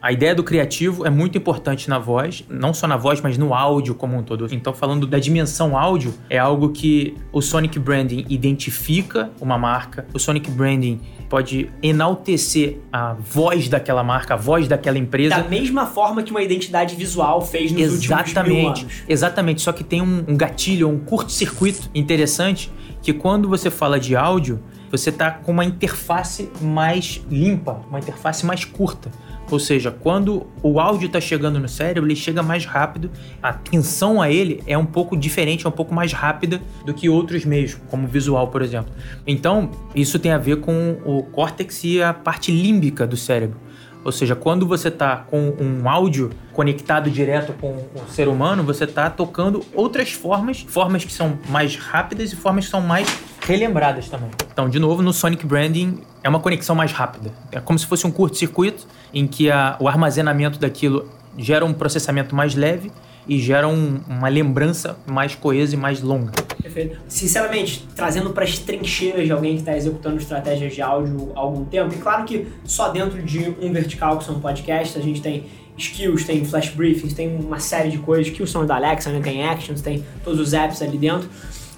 A 0.01 0.11
ideia 0.11 0.33
do 0.33 0.43
criativo 0.43 1.05
é 1.05 1.11
muito 1.11 1.37
importante 1.37 1.87
na 1.87 1.99
voz, 1.99 2.43
não 2.49 2.73
só 2.73 2.87
na 2.87 2.97
voz, 2.97 3.21
mas 3.21 3.37
no 3.37 3.53
áudio 3.53 3.93
como 3.93 4.17
um 4.17 4.23
todo. 4.23 4.47
Então, 4.51 4.73
falando 4.73 5.05
da 5.05 5.19
dimensão 5.19 5.77
áudio, 5.77 6.11
é 6.27 6.39
algo 6.39 6.69
que 6.69 7.15
o 7.31 7.39
Sonic 7.39 7.77
Branding 7.77 8.25
identifica 8.27 9.29
uma 9.39 9.59
marca, 9.59 10.07
o 10.11 10.17
Sonic 10.17 10.49
Branding 10.49 10.99
pode 11.29 11.69
enaltecer 11.83 12.79
a 12.91 13.13
voz 13.13 13.69
daquela 13.69 14.03
marca, 14.03 14.33
a 14.33 14.37
voz 14.37 14.67
daquela 14.67 14.97
empresa. 14.97 15.37
Da 15.37 15.47
mesma 15.47 15.85
forma 15.85 16.23
que 16.23 16.31
uma 16.31 16.41
identidade 16.41 16.95
visual 16.95 17.39
fez 17.39 17.71
nos 17.71 17.93
últimos 17.93 18.07
mil 18.07 18.17
Exatamente, 18.17 18.81
anos. 18.81 19.03
exatamente. 19.07 19.61
Só 19.61 19.71
que 19.71 19.83
tem 19.83 20.01
um, 20.01 20.25
um 20.27 20.35
gatilho, 20.35 20.89
um 20.89 20.97
curto-circuito 20.97 21.91
interessante, 21.93 22.71
que 23.03 23.13
quando 23.13 23.47
você 23.47 23.69
fala 23.69 23.99
de 23.99 24.15
áudio, 24.15 24.59
você 24.89 25.11
tá 25.11 25.31
com 25.31 25.51
uma 25.51 25.63
interface 25.63 26.49
mais 26.59 27.21
limpa, 27.29 27.81
uma 27.89 27.99
interface 27.99 28.45
mais 28.45 28.65
curta. 28.65 29.09
Ou 29.49 29.59
seja, 29.59 29.91
quando 29.91 30.47
o 30.63 30.79
áudio 30.79 31.07
está 31.07 31.19
chegando 31.19 31.59
no 31.59 31.67
cérebro, 31.67 32.07
ele 32.09 32.15
chega 32.15 32.41
mais 32.41 32.65
rápido, 32.65 33.11
a 33.41 33.49
atenção 33.49 34.21
a 34.21 34.29
ele 34.29 34.63
é 34.65 34.77
um 34.77 34.85
pouco 34.85 35.17
diferente, 35.17 35.65
é 35.65 35.69
um 35.69 35.73
pouco 35.73 35.93
mais 35.93 36.13
rápida 36.13 36.61
do 36.85 36.93
que 36.93 37.09
outros 37.09 37.43
meios, 37.43 37.75
como 37.89 38.07
visual, 38.07 38.47
por 38.47 38.61
exemplo. 38.61 38.93
Então, 39.27 39.71
isso 39.93 40.17
tem 40.19 40.31
a 40.31 40.37
ver 40.37 40.61
com 40.61 40.97
o 41.05 41.23
córtex 41.23 41.83
e 41.83 42.01
a 42.01 42.13
parte 42.13 42.51
límbica 42.51 43.05
do 43.05 43.17
cérebro. 43.17 43.59
Ou 44.03 44.11
seja, 44.11 44.35
quando 44.35 44.65
você 44.65 44.87
está 44.87 45.17
com 45.17 45.53
um 45.59 45.87
áudio 45.87 46.31
conectado 46.53 47.09
direto 47.09 47.53
com 47.53 47.71
o 47.71 48.09
ser 48.09 48.27
humano, 48.27 48.63
você 48.63 48.85
está 48.85 49.09
tocando 49.09 49.63
outras 49.75 50.11
formas, 50.11 50.61
formas 50.61 51.05
que 51.05 51.13
são 51.13 51.37
mais 51.49 51.75
rápidas 51.75 52.33
e 52.33 52.35
formas 52.35 52.65
que 52.65 52.71
são 52.71 52.81
mais 52.81 53.07
relembradas 53.41 54.07
também. 54.09 54.29
Então, 54.51 54.69
de 54.69 54.79
novo, 54.79 55.01
no 55.01 55.11
Sonic 55.13 55.45
Branding 55.45 55.99
é 56.23 56.29
uma 56.29 56.39
conexão 56.39 56.75
mais 56.75 56.91
rápida. 56.91 57.31
É 57.51 57.59
como 57.59 57.77
se 57.77 57.85
fosse 57.85 58.05
um 58.05 58.11
curto-circuito 58.11 58.87
em 59.13 59.27
que 59.27 59.49
a- 59.49 59.75
o 59.79 59.87
armazenamento 59.87 60.59
daquilo 60.59 61.09
gera 61.37 61.65
um 61.65 61.73
processamento 61.73 62.35
mais 62.35 62.55
leve 62.55 62.91
e 63.27 63.39
gera 63.39 63.67
um- 63.67 63.99
uma 64.07 64.27
lembrança 64.27 64.97
mais 65.07 65.35
coesa 65.35 65.75
e 65.75 65.77
mais 65.77 66.01
longa. 66.01 66.31
Perfeito. 66.61 66.97
Sinceramente, 67.07 67.87
trazendo 67.95 68.31
para 68.31 68.43
as 68.43 68.57
trincheiras 68.59 69.25
de 69.25 69.31
alguém 69.31 69.53
que 69.53 69.59
está 69.59 69.75
executando 69.75 70.17
estratégias 70.17 70.73
de 70.73 70.81
áudio 70.81 71.31
há 71.35 71.39
algum 71.39 71.65
tempo, 71.65 71.93
e 71.93 71.97
claro 71.97 72.23
que 72.25 72.47
só 72.63 72.89
dentro 72.89 73.21
de 73.21 73.55
um 73.61 73.71
vertical, 73.71 74.17
que 74.17 74.23
são 74.23 74.39
podcasts, 74.39 74.95
a 74.97 75.01
gente 75.03 75.21
tem 75.21 75.45
skills, 75.77 76.25
tem 76.25 76.43
flash 76.45 76.69
briefings, 76.69 77.13
tem 77.13 77.35
uma 77.35 77.59
série 77.59 77.89
de 77.89 77.97
coisas. 77.97 78.27
Skills 78.27 78.51
são 78.51 78.65
da 78.65 78.75
Alexa, 78.75 79.09
né? 79.11 79.19
tem 79.21 79.43
actions, 79.47 79.81
tem 79.81 80.03
todos 80.23 80.39
os 80.39 80.53
apps 80.53 80.81
ali 80.81 80.97
dentro. 80.97 81.29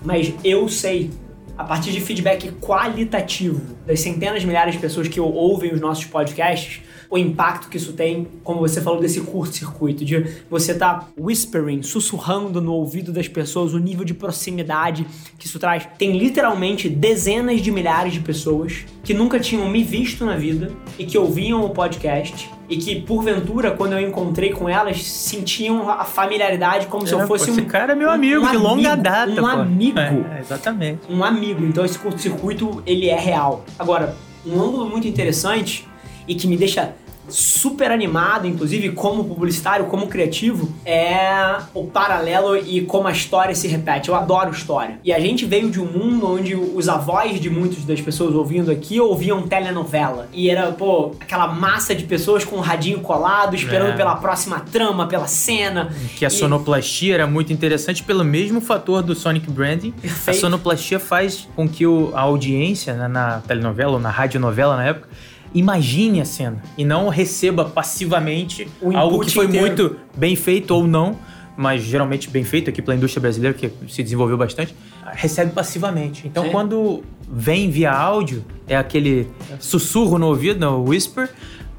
Mas 0.03 0.33
eu 0.43 0.67
sei, 0.67 1.09
a 1.57 1.63
partir 1.63 1.91
de 1.91 2.01
feedback 2.01 2.51
qualitativo 2.59 3.61
das 3.85 3.99
centenas 3.99 4.41
de 4.41 4.47
milhares 4.47 4.73
de 4.73 4.79
pessoas 4.79 5.07
que 5.07 5.19
ouvem 5.19 5.73
os 5.73 5.79
nossos 5.79 6.05
podcasts, 6.05 6.81
o 7.09 7.17
impacto 7.17 7.69
que 7.69 7.77
isso 7.77 7.93
tem, 7.93 8.27
como 8.43 8.59
você 8.59 8.81
falou 8.81 8.99
desse 8.99 9.21
curto-circuito, 9.21 10.03
de 10.03 10.25
você 10.49 10.73
tá 10.73 11.09
whispering, 11.19 11.83
sussurrando 11.83 12.59
no 12.59 12.73
ouvido 12.73 13.13
das 13.13 13.27
pessoas, 13.27 13.73
o 13.73 13.77
nível 13.77 14.03
de 14.03 14.15
proximidade 14.15 15.05
que 15.37 15.45
isso 15.45 15.59
traz. 15.59 15.87
Tem 15.97 16.17
literalmente 16.17 16.89
dezenas 16.89 17.61
de 17.61 17.71
milhares 17.71 18.13
de 18.13 18.19
pessoas 18.19 18.85
que 19.03 19.13
nunca 19.13 19.39
tinham 19.39 19.69
me 19.69 19.83
visto 19.83 20.25
na 20.25 20.35
vida 20.35 20.71
e 20.97 21.05
que 21.05 21.17
ouviam 21.17 21.63
o 21.63 21.69
podcast 21.69 22.49
e 22.73 22.77
que, 22.77 22.99
porventura, 23.01 23.69
quando 23.69 23.93
eu 23.93 23.99
encontrei 23.99 24.51
com 24.51 24.67
elas, 24.67 25.03
sentiam 25.03 25.87
a 25.87 26.03
familiaridade 26.03 26.87
como 26.87 27.03
é, 27.03 27.07
se 27.07 27.13
eu 27.13 27.27
fosse 27.27 27.45
pô, 27.45 27.51
um. 27.51 27.53
Esse 27.53 27.65
cara 27.65 27.93
é 27.93 27.95
meu 27.95 28.09
amigo, 28.09 28.41
um 28.41 28.49
de 28.49 28.55
amigo, 28.55 28.63
longa 28.63 28.95
data. 28.95 29.31
Um 29.31 29.35
pô. 29.35 29.45
amigo. 29.45 29.99
É, 29.99 30.39
exatamente. 30.39 31.01
Um 31.07 31.23
amigo. 31.23 31.63
Então 31.63 31.85
esse 31.85 31.99
curto-circuito, 31.99 32.81
ele 32.83 33.09
é 33.09 33.19
real. 33.19 33.63
Agora, 33.77 34.15
um 34.43 34.59
ângulo 34.59 34.89
muito 34.89 35.07
interessante 35.07 35.87
e 36.27 36.33
que 36.33 36.47
me 36.47 36.57
deixa 36.57 36.95
super 37.29 37.91
animado, 37.91 38.47
inclusive 38.47 38.91
como 38.91 39.23
publicitário, 39.23 39.85
como 39.85 40.07
criativo, 40.07 40.73
é 40.85 41.57
o 41.73 41.85
paralelo 41.85 42.57
e 42.57 42.81
como 42.81 43.07
a 43.07 43.11
história 43.11 43.55
se 43.55 43.67
repete. 43.67 44.09
Eu 44.09 44.15
adoro 44.15 44.51
história. 44.51 44.99
E 45.03 45.13
a 45.13 45.19
gente 45.19 45.45
veio 45.45 45.69
de 45.69 45.79
um 45.79 45.85
mundo 45.85 46.27
onde 46.27 46.55
os 46.55 46.89
avós 46.89 47.39
de 47.39 47.49
muitas 47.49 47.83
das 47.85 48.01
pessoas 48.01 48.35
ouvindo 48.35 48.71
aqui 48.71 48.99
ouviam 48.99 49.43
telenovela. 49.43 50.27
E 50.33 50.49
era, 50.49 50.71
pô, 50.71 51.15
aquela 51.19 51.47
massa 51.47 51.95
de 51.95 52.03
pessoas 52.03 52.43
com 52.43 52.57
o 52.57 52.61
radinho 52.61 52.99
colado, 52.99 53.55
esperando 53.55 53.91
é. 53.91 53.95
pela 53.97 54.15
próxima 54.15 54.59
trama, 54.59 55.07
pela 55.07 55.27
cena. 55.27 55.93
Que 56.15 56.25
a 56.25 56.27
e... 56.27 56.31
sonoplastia 56.31 57.15
era 57.15 57.27
muito 57.27 57.53
interessante 57.53 58.03
pelo 58.03 58.23
mesmo 58.23 58.61
fator 58.61 59.01
do 59.01 59.15
Sonic 59.15 59.49
Branding. 59.49 59.91
Perfeito. 59.91 60.37
A 60.37 60.39
sonoplastia 60.39 60.99
faz 60.99 61.47
com 61.55 61.67
que 61.67 61.85
o, 61.85 62.11
a 62.13 62.21
audiência 62.21 62.93
né, 62.93 63.07
na 63.07 63.39
telenovela 63.41 63.93
ou 63.93 63.99
na 63.99 64.09
radionovela 64.09 64.75
na 64.75 64.85
época 64.85 65.09
imagine 65.53 66.21
a 66.21 66.25
cena 66.25 66.61
e 66.77 66.83
não 66.83 67.09
receba 67.09 67.65
passivamente 67.65 68.67
algo 68.93 69.19
que 69.19 69.31
foi 69.31 69.45
inteiro. 69.45 69.65
muito 69.65 69.95
bem 70.15 70.35
feito 70.35 70.71
ou 70.71 70.87
não, 70.87 71.17
mas 71.55 71.83
geralmente 71.83 72.29
bem 72.29 72.43
feito 72.43 72.69
aqui 72.69 72.81
pela 72.81 72.95
indústria 72.95 73.21
brasileira, 73.21 73.55
que 73.55 73.71
se 73.87 74.01
desenvolveu 74.03 74.37
bastante, 74.37 74.75
recebe 75.11 75.51
passivamente. 75.51 76.27
Então, 76.27 76.45
Sim. 76.45 76.51
quando 76.51 77.03
vem 77.29 77.69
via 77.69 77.91
áudio, 77.91 78.43
é 78.67 78.75
aquele 78.75 79.27
sussurro 79.59 80.17
no 80.17 80.27
ouvido, 80.27 80.59
no 80.59 80.83
whisper, 80.83 81.29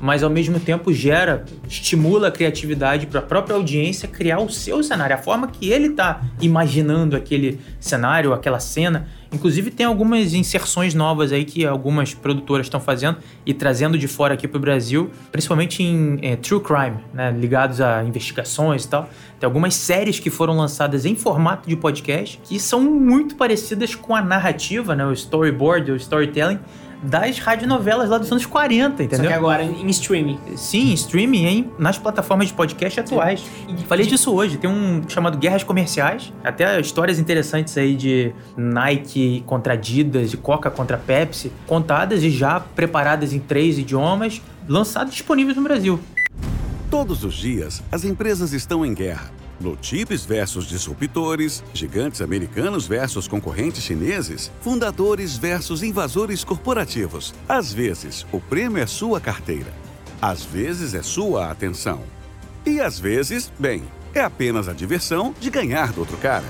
mas 0.04 0.23
ao 0.23 0.28
mesmo 0.28 0.61
tempo 0.61 0.92
gera, 0.92 1.46
estimula 1.66 2.28
a 2.28 2.30
criatividade 2.30 3.06
para 3.06 3.20
a 3.20 3.23
própria 3.23 3.56
audiência 3.56 4.06
criar 4.06 4.38
o 4.38 4.50
seu 4.50 4.82
cenário, 4.82 5.16
a 5.16 5.18
forma 5.18 5.49
que 5.49 5.70
ele 5.70 5.87
está 5.87 6.20
imaginando 6.42 7.16
aquele 7.16 7.58
cenário, 7.80 8.34
aquela 8.34 8.61
cena. 8.61 9.08
Inclusive 9.32 9.70
tem 9.70 9.87
algumas 9.87 10.34
inserções 10.34 10.92
novas 10.92 11.32
aí 11.32 11.46
que 11.46 11.64
algumas 11.64 12.12
produtoras 12.12 12.66
estão 12.66 12.78
fazendo 12.78 13.16
e 13.46 13.54
trazendo 13.54 13.96
de 13.96 14.06
fora 14.06 14.34
aqui 14.34 14.46
para 14.46 14.58
o 14.58 14.61
Brasil, 14.61 15.11
principalmente 15.32 15.82
em 15.82 16.18
é, 16.20 16.37
true 16.37 16.61
crime, 16.61 16.99
né, 17.14 17.30
ligados 17.30 17.80
a 17.80 18.04
investigações 18.04 18.84
e 18.84 18.88
tal. 18.88 19.08
Tem 19.40 19.46
algumas 19.46 19.75
séries 19.75 20.20
que 20.20 20.28
foram 20.28 20.54
lançadas 20.54 21.06
em 21.06 21.16
formato 21.16 21.66
de 21.66 21.76
podcast 21.76 22.38
que 22.44 22.61
são 22.61 22.82
muito 22.82 23.37
parecidas 23.37 23.94
com 23.94 24.14
a 24.14 24.20
narrativa, 24.20 24.94
né, 24.94 25.06
o 25.06 25.12
storyboard, 25.12 25.92
o 25.92 25.96
storytelling 25.96 26.61
das 27.04 27.38
radionovelas 27.38 28.08
lá 28.08 28.18
dos 28.18 28.30
anos 28.30 28.46
40, 28.46 29.02
entendeu? 29.02 29.25
Só 29.25 29.30
que 29.30 29.32
agora 29.32 29.62
em 29.62 29.88
streaming. 29.88 30.38
Sim, 30.56 30.90
em 30.90 30.94
streaming, 30.94 31.44
hein? 31.44 31.70
nas 31.78 31.99
plataformas 31.99 32.49
de 32.49 32.54
podcast 32.54 33.00
atuais. 33.00 33.44
E, 33.68 33.84
Falei 33.84 34.06
disso 34.06 34.32
hoje, 34.32 34.56
tem 34.56 34.68
um 34.68 35.02
chamado 35.08 35.37
Guerras 35.38 35.62
Comerciais, 35.62 36.32
até 36.42 36.80
histórias 36.80 37.18
interessantes 37.18 37.76
aí 37.76 37.94
de 37.94 38.32
Nike 38.56 39.42
contra 39.46 39.75
Adidas, 39.75 40.30
de 40.30 40.37
Coca 40.37 40.70
contra 40.70 40.96
Pepsi, 40.96 41.52
contadas 41.66 42.23
e 42.23 42.30
já 42.30 42.58
preparadas 42.61 43.32
em 43.32 43.38
três 43.38 43.78
idiomas, 43.78 44.40
lançadas 44.66 45.12
disponíveis 45.12 45.56
no 45.56 45.62
Brasil. 45.62 46.00
Todos 46.90 47.25
os 47.25 47.34
dias, 47.34 47.82
as 47.90 48.04
empresas 48.04 48.52
estão 48.52 48.84
em 48.84 48.94
guerra 48.94 49.43
Notípes 49.64 50.26
versus 50.26 50.66
disruptores, 50.66 51.64
gigantes 51.73 52.21
americanos 52.21 52.87
versus 52.87 53.26
concorrentes 53.26 53.83
chineses, 53.83 54.52
fundadores 54.61 55.38
versus 55.38 55.83
invasores 55.83 56.44
corporativos. 56.44 57.33
Às 57.49 57.73
vezes, 57.73 58.26
o 58.30 58.38
prêmio 58.38 58.83
é 58.83 58.87
sua 58.87 59.23
carteira. 59.23 59.73
Às 60.21 60.44
vezes, 60.44 60.92
é 60.92 61.02
sua 61.02 61.50
atenção. 61.50 62.02
E 62.66 62.78
às 62.78 63.00
vezes, 63.00 63.50
bem, 63.59 63.85
é 64.14 64.21
apenas 64.21 64.68
a 64.68 64.75
diversão 64.75 65.35
de 65.40 65.49
ganhar 65.49 65.94
do 65.94 66.00
outro 66.00 66.18
cara. 66.18 66.44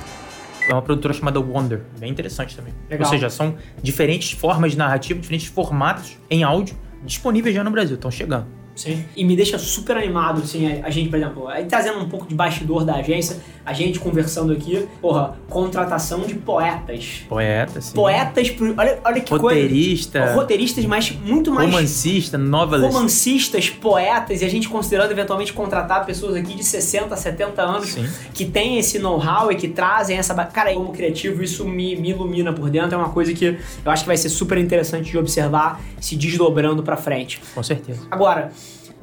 É 0.69 0.73
uma 0.73 0.83
produtora 0.83 1.15
chamada 1.15 1.39
Wonder, 1.39 1.83
bem 2.01 2.11
interessante 2.11 2.57
também. 2.57 2.75
Legal. 2.91 3.07
Ou 3.07 3.15
seja, 3.15 3.31
são 3.31 3.57
diferentes 3.81 4.33
formas 4.33 4.73
de 4.73 4.79
narrativa, 4.79 5.21
diferentes 5.21 5.47
formatos 5.47 6.19
em 6.29 6.43
áudio 6.43 6.77
disponíveis 7.05 7.55
já 7.55 7.63
no 7.63 7.71
Brasil, 7.71 7.95
estão 7.95 8.11
chegando. 8.11 8.47
Sim. 8.75 9.05
E 9.17 9.25
me 9.25 9.37
deixa 9.37 9.59
super 9.59 9.97
animado, 9.97 10.43
assim, 10.43 10.81
a, 10.83 10.91
gente, 10.91 11.09
por 11.09 11.17
exemplo, 11.17 11.49
aí 11.49 11.65
trazendo 11.65 11.99
um 12.01 12.09
pouco 12.09 12.27
de 12.27 12.35
bastidor 12.35 12.85
da 12.85 12.97
agência, 12.97 13.37
a 13.65 13.73
gente 13.73 13.99
conversando 13.99 14.53
aqui, 14.53 14.87
porra, 15.01 15.37
contratação 15.49 16.21
de 16.21 16.35
poetas. 16.35 17.25
Poetas, 17.29 17.87
sim. 17.87 17.95
Poetas, 17.95 18.51
pro, 18.51 18.75
olha, 18.77 18.99
olha 19.05 19.21
que 19.21 19.33
Roteirista, 19.33 20.21
coisa. 20.21 20.35
Roteiristas, 20.35 20.85
mas 20.85 21.11
muito 21.25 21.53
mais... 21.53 21.71
Romancista, 21.71 22.37
novelist. 22.37 22.93
Romancistas, 22.93 23.71
poetas, 23.71 24.43
e 24.43 24.45
a 24.45 24.51
gente 24.51 24.69
considerando 24.69 25.13
eventualmente 25.13 25.53
contratar 25.53 26.05
pessoas 26.05 26.35
aqui 26.35 26.55
de 26.55 26.65
60, 26.65 27.17
70 27.17 27.63
anos 27.63 27.93
sim. 27.93 28.09
que 28.35 28.45
têm 28.45 28.79
esse 28.79 28.99
know-how 28.99 29.51
e 29.53 29.55
que 29.55 29.69
trazem 29.69 30.19
essa... 30.19 30.35
Cara, 30.47 30.75
como 30.75 30.93
criativo, 30.93 31.43
isso 31.43 31.65
me, 31.65 31.97
me 31.97 32.11
ilumina 32.11 32.53
por 32.53 32.69
dentro, 32.69 32.95
é 32.95 32.99
uma 32.99 33.11
coisa 33.11 33.33
que 33.33 33.57
eu 33.85 33.91
acho 33.91 34.03
que 34.03 34.09
vai 34.09 34.17
ser 34.17 34.29
super 34.29 34.59
interessante 34.59 35.11
de 35.11 35.17
observar 35.17 35.81
se 36.01 36.17
desdobrando 36.17 36.83
pra 36.83 36.97
frente. 36.97 37.41
Com 37.55 37.63
certeza. 37.63 38.03
Agora 38.11 38.51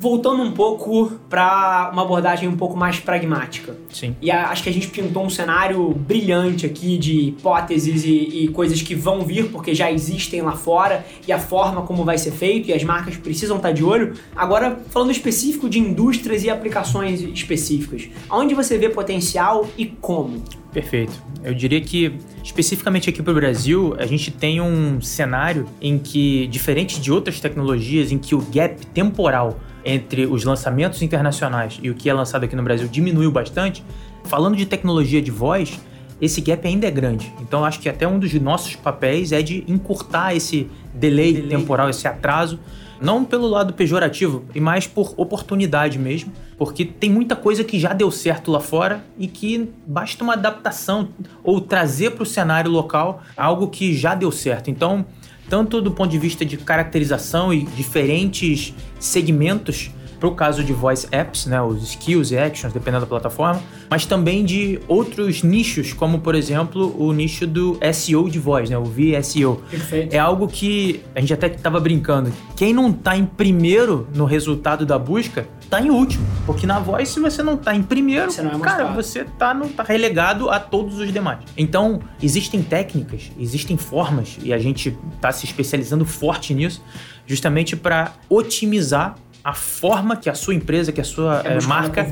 voltando 0.01 0.41
um 0.41 0.51
pouco 0.51 1.11
para 1.29 1.91
uma 1.93 2.01
abordagem 2.01 2.49
um 2.49 2.57
pouco 2.57 2.75
mais 2.75 2.99
pragmática. 2.99 3.77
Sim. 3.93 4.15
E 4.19 4.31
acho 4.31 4.63
que 4.63 4.69
a 4.69 4.73
gente 4.73 4.87
pintou 4.87 5.23
um 5.23 5.29
cenário 5.29 5.93
brilhante 5.93 6.65
aqui 6.65 6.97
de 6.97 7.27
hipóteses 7.27 8.03
e, 8.03 8.45
e, 8.45 8.47
coisas 8.47 8.81
que 8.81 8.95
vão 8.95 9.21
vir 9.21 9.51
porque 9.51 9.75
já 9.75 9.91
existem 9.91 10.41
lá 10.41 10.53
fora 10.53 11.05
e 11.27 11.31
a 11.31 11.37
forma 11.37 11.83
como 11.83 12.03
vai 12.03 12.17
ser 12.17 12.31
feito 12.31 12.69
e 12.69 12.73
as 12.73 12.83
marcas 12.83 13.15
precisam 13.15 13.57
estar 13.57 13.71
de 13.71 13.83
olho. 13.83 14.15
Agora, 14.35 14.81
falando 14.89 15.11
específico 15.11 15.69
de 15.69 15.77
indústrias 15.77 16.43
e 16.43 16.49
aplicações 16.49 17.21
específicas, 17.21 18.09
aonde 18.27 18.55
você 18.55 18.79
vê 18.79 18.89
potencial 18.89 19.69
e 19.77 19.85
como? 19.85 20.43
Perfeito. 20.73 21.13
Eu 21.43 21.53
diria 21.53 21.81
que, 21.81 22.13
especificamente 22.43 23.09
aqui 23.09 23.21
para 23.21 23.31
o 23.31 23.35
Brasil, 23.35 23.93
a 23.99 24.05
gente 24.07 24.31
tem 24.31 24.61
um 24.61 24.99
cenário 24.99 25.67
em 25.79 25.99
que, 25.99 26.47
diferente 26.47 26.99
de 26.99 27.11
outras 27.11 27.39
tecnologias, 27.39 28.11
em 28.11 28.17
que 28.17 28.33
o 28.33 28.41
gap 28.41 28.83
temporal 28.87 29.59
entre 29.83 30.25
os 30.25 30.43
lançamentos 30.43 31.01
internacionais 31.01 31.79
e 31.81 31.89
o 31.89 31.95
que 31.95 32.09
é 32.09 32.13
lançado 32.13 32.43
aqui 32.43 32.55
no 32.55 32.63
Brasil 32.63 32.87
diminuiu 32.87 33.31
bastante, 33.31 33.83
falando 34.23 34.55
de 34.55 34.65
tecnologia 34.65 35.21
de 35.21 35.31
voz, 35.31 35.79
esse 36.21 36.39
gap 36.39 36.67
ainda 36.67 36.87
é 36.87 36.91
grande. 36.91 37.33
Então 37.41 37.65
acho 37.65 37.79
que 37.79 37.89
até 37.89 38.07
um 38.07 38.19
dos 38.19 38.31
nossos 38.35 38.75
papéis 38.75 39.31
é 39.31 39.41
de 39.41 39.63
encurtar 39.67 40.35
esse 40.35 40.69
delay, 40.93 41.33
delay. 41.33 41.49
temporal, 41.49 41.89
esse 41.89 42.07
atraso, 42.07 42.59
não 43.01 43.25
pelo 43.25 43.47
lado 43.47 43.73
pejorativo, 43.73 44.45
e 44.53 44.59
mais 44.59 44.85
por 44.85 45.15
oportunidade 45.17 45.97
mesmo, 45.97 46.31
porque 46.55 46.85
tem 46.85 47.09
muita 47.09 47.35
coisa 47.35 47.63
que 47.63 47.79
já 47.79 47.93
deu 47.93 48.11
certo 48.11 48.51
lá 48.51 48.59
fora 48.59 49.03
e 49.17 49.27
que 49.27 49.69
basta 49.87 50.23
uma 50.23 50.33
adaptação 50.33 51.09
ou 51.43 51.59
trazer 51.59 52.11
para 52.11 52.21
o 52.21 52.25
cenário 52.25 52.69
local 52.69 53.23
algo 53.35 53.67
que 53.69 53.95
já 53.97 54.13
deu 54.13 54.31
certo. 54.31 54.69
Então, 54.69 55.03
tanto 55.51 55.81
do 55.81 55.91
ponto 55.91 56.09
de 56.09 56.17
vista 56.17 56.45
de 56.45 56.55
caracterização 56.55 57.53
e 57.53 57.63
diferentes 57.63 58.73
segmentos 58.97 59.91
para 60.21 60.29
o 60.29 60.35
caso 60.35 60.63
de 60.63 60.71
voice 60.71 61.07
apps, 61.11 61.47
né, 61.47 61.59
os 61.59 61.81
skills 61.81 62.29
e 62.29 62.37
actions, 62.37 62.71
dependendo 62.71 63.01
da 63.01 63.07
plataforma, 63.07 63.59
mas 63.89 64.05
também 64.05 64.45
de 64.45 64.79
outros 64.87 65.41
nichos, 65.41 65.93
como 65.93 66.19
por 66.19 66.35
exemplo 66.35 66.95
o 66.95 67.11
nicho 67.11 67.47
do 67.47 67.79
SEO 67.91 68.29
de 68.29 68.37
voz, 68.37 68.69
né, 68.69 68.77
o 68.77 68.83
VSEO. 68.83 69.63
Perfeito. 69.71 70.13
É 70.13 70.19
algo 70.19 70.47
que 70.47 71.01
a 71.15 71.19
gente 71.19 71.33
até 71.33 71.47
estava 71.47 71.79
brincando. 71.79 72.31
Quem 72.55 72.71
não 72.71 72.91
está 72.91 73.17
em 73.17 73.25
primeiro 73.25 74.07
no 74.13 74.25
resultado 74.25 74.85
da 74.85 74.99
busca, 74.99 75.47
está 75.59 75.81
em 75.81 75.89
último. 75.89 76.23
Porque 76.45 76.67
na 76.67 76.77
voz, 76.77 77.09
se 77.09 77.19
você 77.19 77.41
não 77.41 77.55
está 77.55 77.73
em 77.73 77.81
primeiro, 77.81 78.29
você 78.29 78.41
é 78.41 78.59
cara, 78.59 78.93
você 78.93 79.21
está 79.21 79.55
tá 79.55 79.81
relegado 79.81 80.51
a 80.51 80.59
todos 80.59 80.99
os 80.99 81.11
demais. 81.11 81.39
Então, 81.57 81.99
existem 82.21 82.61
técnicas, 82.61 83.31
existem 83.39 83.75
formas, 83.75 84.37
e 84.43 84.53
a 84.53 84.59
gente 84.59 84.95
está 85.15 85.31
se 85.31 85.45
especializando 85.45 86.05
forte 86.05 86.53
nisso, 86.53 86.83
justamente 87.25 87.75
para 87.75 88.13
otimizar 88.29 89.15
a 89.43 89.53
forma 89.53 90.15
que 90.15 90.29
a 90.29 90.35
sua 90.35 90.53
empresa, 90.53 90.91
que 90.91 91.01
a 91.01 91.03
sua 91.03 91.41
é, 91.43 91.59
marca 91.61 92.07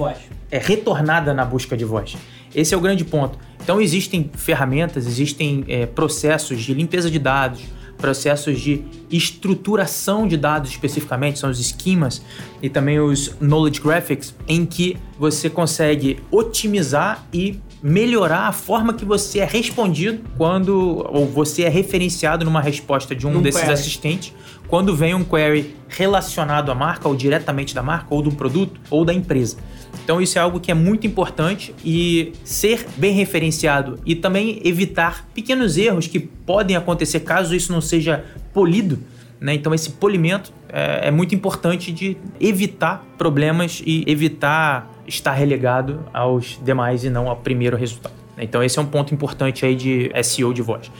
é 0.49 0.57
retornada 0.57 1.33
na 1.33 1.45
busca 1.45 1.77
de 1.77 1.85
voz. 1.85 2.17
Esse 2.53 2.73
é 2.73 2.77
o 2.77 2.81
grande 2.81 3.05
ponto. 3.05 3.37
Então 3.61 3.79
existem 3.79 4.29
ferramentas, 4.33 5.05
existem 5.05 5.63
é, 5.67 5.85
processos 5.85 6.61
de 6.61 6.73
limpeza 6.73 7.09
de 7.11 7.19
dados, 7.19 7.61
processos 7.97 8.59
de 8.59 8.83
estruturação 9.11 10.27
de 10.27 10.37
dados 10.37 10.71
especificamente, 10.71 11.37
são 11.37 11.49
os 11.49 11.59
esquemas 11.59 12.21
e 12.61 12.69
também 12.69 12.99
os 12.99 13.35
knowledge 13.39 13.81
graphics, 13.81 14.33
em 14.47 14.65
que 14.65 14.97
você 15.19 15.49
consegue 15.49 16.17
otimizar 16.31 17.27
e 17.31 17.59
melhorar 17.83 18.47
a 18.47 18.51
forma 18.51 18.93
que 18.93 19.05
você 19.05 19.39
é 19.39 19.45
respondido 19.45 20.21
quando 20.37 21.05
ou 21.11 21.27
você 21.27 21.63
é 21.63 21.69
referenciado 21.69 22.43
numa 22.43 22.61
resposta 22.61 23.15
de 23.15 23.27
um 23.27 23.33
Num 23.33 23.41
desses 23.41 23.67
assistentes 23.69 24.33
quando 24.69 24.95
vem 24.95 25.15
um 25.15 25.23
query 25.23 25.75
relacionado 25.87 26.71
à 26.71 26.75
marca 26.75 27.07
ou 27.07 27.15
diretamente 27.15 27.73
da 27.73 27.81
marca 27.81 28.07
ou 28.13 28.21
do 28.21 28.31
produto 28.31 28.79
ou 28.89 29.03
da 29.03 29.13
empresa. 29.13 29.57
Então 30.03 30.21
isso 30.21 30.37
é 30.37 30.41
algo 30.41 30.59
que 30.59 30.71
é 30.71 30.73
muito 30.73 31.07
importante 31.07 31.73
e 31.83 32.33
ser 32.43 32.85
bem 32.95 33.13
referenciado 33.13 33.99
e 34.05 34.15
também 34.15 34.61
evitar 34.63 35.27
pequenos 35.33 35.77
erros 35.77 36.07
que 36.07 36.19
podem 36.19 36.75
acontecer 36.75 37.21
caso 37.21 37.55
isso 37.55 37.71
não 37.71 37.81
seja 37.81 38.23
polido. 38.53 38.99
Né? 39.41 39.55
Então 39.55 39.73
esse 39.73 39.91
polimento 39.91 40.53
é, 40.71 41.07
é 41.07 41.11
muito 41.11 41.33
importante 41.33 41.91
de 41.91 42.15
evitar 42.39 43.03
problemas 43.17 43.81
e 43.85 44.03
evitar 44.07 44.91
estar 45.07 45.33
relegado 45.33 46.05
aos 46.13 46.59
demais 46.63 47.03
e 47.03 47.09
não 47.09 47.27
ao 47.27 47.37
primeiro 47.37 47.75
resultado. 47.75 48.13
Então 48.37 48.63
esse 48.63 48.77
é 48.77 48.81
um 48.81 48.85
ponto 48.85 49.13
importante 49.13 49.65
aí 49.65 49.75
de 49.75 50.11
SEO 50.23 50.53
de 50.53 50.61
voz. 50.61 50.91